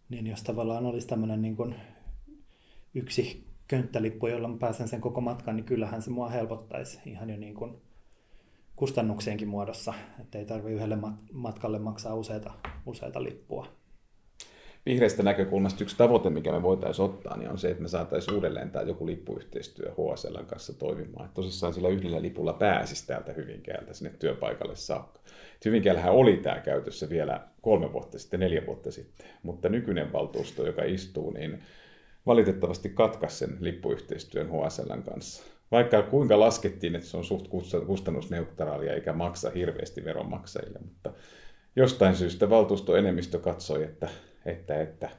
Niin 0.10 0.28
jos 0.28 0.43
tavallaan 0.43 0.86
olisi 0.86 1.08
tämmöinen 1.08 1.41
niin 1.41 1.56
kuin 1.56 1.76
yksi 2.93 3.48
könttälippu, 3.67 4.28
jolla 4.28 4.48
mä 4.48 4.58
pääsen 4.58 4.88
sen 4.88 5.02
koko 5.02 5.22
matkan, 5.22 5.56
niin 5.56 5.65
kyllähän 5.65 6.02
se 6.02 6.10
mua 6.10 6.30
helpottaisi 6.30 7.00
ihan 7.06 7.30
jo 7.30 7.38
niin 7.38 7.56
kuin 7.56 7.82
kustannuksienkin 8.76 9.48
muodossa, 9.48 9.93
että 10.19 10.39
ei 10.39 10.46
tarvitse 10.46 10.74
yhdelle 10.74 10.98
matkalle 11.32 11.80
maksaa 11.80 12.15
useita, 12.15 12.54
useita 12.86 13.24
lippua. 13.24 13.83
Vihreästä 14.86 15.24
näkökulmasta 15.24 15.84
yksi 15.84 15.98
tavoite, 15.98 16.30
mikä 16.30 16.52
me 16.52 16.62
voitaisiin 16.62 17.06
ottaa, 17.06 17.38
niin 17.38 17.50
on 17.50 17.58
se, 17.58 17.69
että 17.69 17.82
me 17.82 17.88
saataisiin 17.88 18.36
uudelleen 18.36 18.72
tämä 18.72 18.86
joku 18.86 19.08
lippuyhteistyö 19.08 19.91
HSL 19.91 20.43
kanssa 20.48 20.74
toimimaan. 20.74 21.26
Että 21.26 21.36
tosissaan 21.36 21.74
sillä 21.74 21.89
yhdellä 21.89 22.22
lipulla 22.22 22.54
pääsisi 22.54 23.08
täältä 23.08 23.34
Hyvinkäältä 23.34 23.93
sinne 23.93 24.13
työpaikalle 24.19 24.76
saakka. 24.76 25.19
Hyvinkäällähän 25.65 26.13
oli 26.13 26.38
tämä 26.38 26.60
käytössä 26.60 27.10
vielä 27.10 27.41
kolme 27.62 27.93
vuotta 27.93 28.19
sitten, 28.19 28.39
neljä 28.39 28.65
vuotta 28.65 28.91
sitten, 28.91 29.28
mutta 29.43 29.69
nykyinen 29.69 30.13
valtuusto, 30.13 30.65
joka 30.65 30.84
istuu, 30.84 31.32
niin 31.32 31.63
valitettavasti 32.26 32.89
katkaisi 32.89 33.38
sen 33.38 33.58
lippuyhteistyön 33.60 34.50
HSLn 34.50 35.04
kanssa. 35.04 35.43
Vaikka 35.72 36.02
kuinka 36.02 36.39
laskettiin, 36.39 36.96
että 36.96 37.08
se 37.08 37.17
on 37.17 37.24
suht 37.24 37.48
kustannusneutraalia 37.88 38.93
eikä 38.93 39.13
maksa 39.13 39.50
hirveästi 39.50 40.06
veronmaksajille, 40.06 40.80
mutta 40.80 41.13
jostain 41.76 42.15
syystä 42.15 42.50
valtuustoenemmistö 42.50 43.39
katsoi, 43.39 43.84
että, 43.84 44.10
että, 44.45 44.82
että 44.82 45.10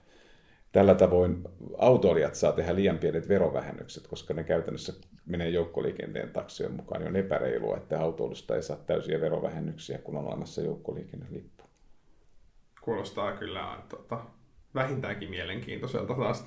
tällä 0.72 0.94
tavoin 0.94 1.44
autoilijat 1.78 2.34
saa 2.34 2.52
tehdä 2.52 2.74
liian 2.74 2.98
pienet 2.98 3.28
verovähennykset, 3.28 4.06
koska 4.06 4.34
ne 4.34 4.44
käytännössä 4.44 4.92
menee 5.26 5.48
joukkoliikenteen 5.48 6.30
taksojen 6.30 6.72
mukaan, 6.72 7.00
niin 7.00 7.08
on 7.08 7.16
epäreilua, 7.16 7.76
että 7.76 8.00
autoilusta 8.00 8.56
ei 8.56 8.62
saa 8.62 8.76
täysiä 8.76 9.20
verovähennyksiä, 9.20 9.98
kun 9.98 10.16
on 10.16 10.26
olemassa 10.26 10.60
joukkoliikennelippu. 10.60 11.64
Kuulostaa 12.80 13.32
kyllä 13.32 13.78
tota, 13.88 14.24
vähintäänkin 14.74 15.30
mielenkiintoiselta 15.30 16.14
taas. 16.14 16.44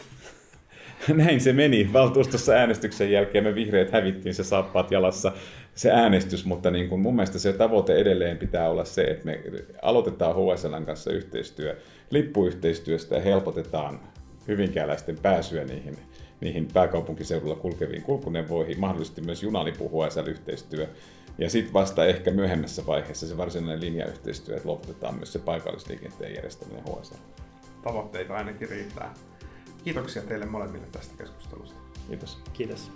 Näin 1.13 1.41
se 1.41 1.53
meni. 1.53 1.89
Valtuustossa 1.93 2.53
äänestyksen 2.53 3.11
jälkeen 3.11 3.43
me 3.43 3.55
vihreät 3.55 3.91
hävittiin 3.91 4.35
se 4.35 4.43
saappaat 4.43 4.91
jalassa 4.91 5.31
se 5.75 5.91
äänestys, 5.91 6.45
mutta 6.45 6.71
niin 6.71 6.89
kuin 6.89 7.01
mun 7.01 7.15
mielestä 7.15 7.39
se 7.39 7.53
tavoite 7.53 7.95
edelleen 7.95 8.37
pitää 8.37 8.69
olla 8.69 8.85
se, 8.85 9.01
että 9.01 9.25
me 9.25 9.41
aloitetaan 9.81 10.35
HSLn 10.35 10.85
kanssa 10.85 11.11
yhteistyö, 11.11 11.77
lippuyhteistyöstä 12.09 13.15
ja 13.15 13.21
helpotetaan 13.21 13.99
hyvinkääläisten 14.47 15.17
pääsyä 15.21 15.65
niihin, 15.65 15.97
niihin 16.41 16.67
pääkaupunkiseudulla 16.73 17.55
kulkeviin 17.55 18.01
kulkuneuvoihin, 18.01 18.79
mahdollisesti 18.79 19.21
myös 19.21 19.43
junalipu 19.43 19.89
HSL-yhteistyö. 19.89 20.87
Ja 21.37 21.49
sitten 21.49 21.73
vasta 21.73 22.05
ehkä 22.05 22.31
myöhemmässä 22.31 22.85
vaiheessa 22.85 23.27
se 23.27 23.37
varsinainen 23.37 23.81
linjayhteistyö, 23.81 24.55
että 24.55 24.69
lopetetaan 24.69 25.15
myös 25.15 25.33
se 25.33 25.39
paikallisliikenteen 25.39 26.35
järjestäminen 26.35 26.83
HSL. 26.83 27.15
Tavoitteita 27.83 28.33
ainakin 28.33 28.69
riittää. 28.69 29.13
Kiitoksia 29.87 30.21
teille 30.21 30.45
molemmille 30.45 30.87
tästä 30.87 31.17
keskustelusta. 31.17 31.79
Kiitos. 32.07 32.39
Kiitos. 32.53 32.91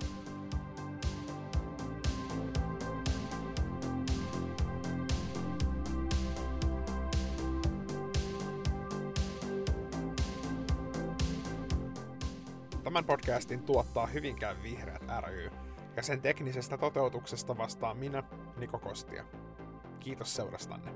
Tämän 12.84 13.06
podcastin 13.06 13.64
tuottaa 13.64 14.08
Hyvinkään 14.08 14.64
Vihreät 14.64 15.04
ry, 15.28 15.50
ja 15.96 16.04
sen 16.04 16.22
teknisestä 16.22 16.78
toteutuksesta 16.78 17.58
vastaa 17.58 17.94
minä, 17.94 18.24
Niko 18.58 18.80
Kostia. 18.80 19.26
Kiitos 20.00 20.36
seurastanne. 20.36 20.92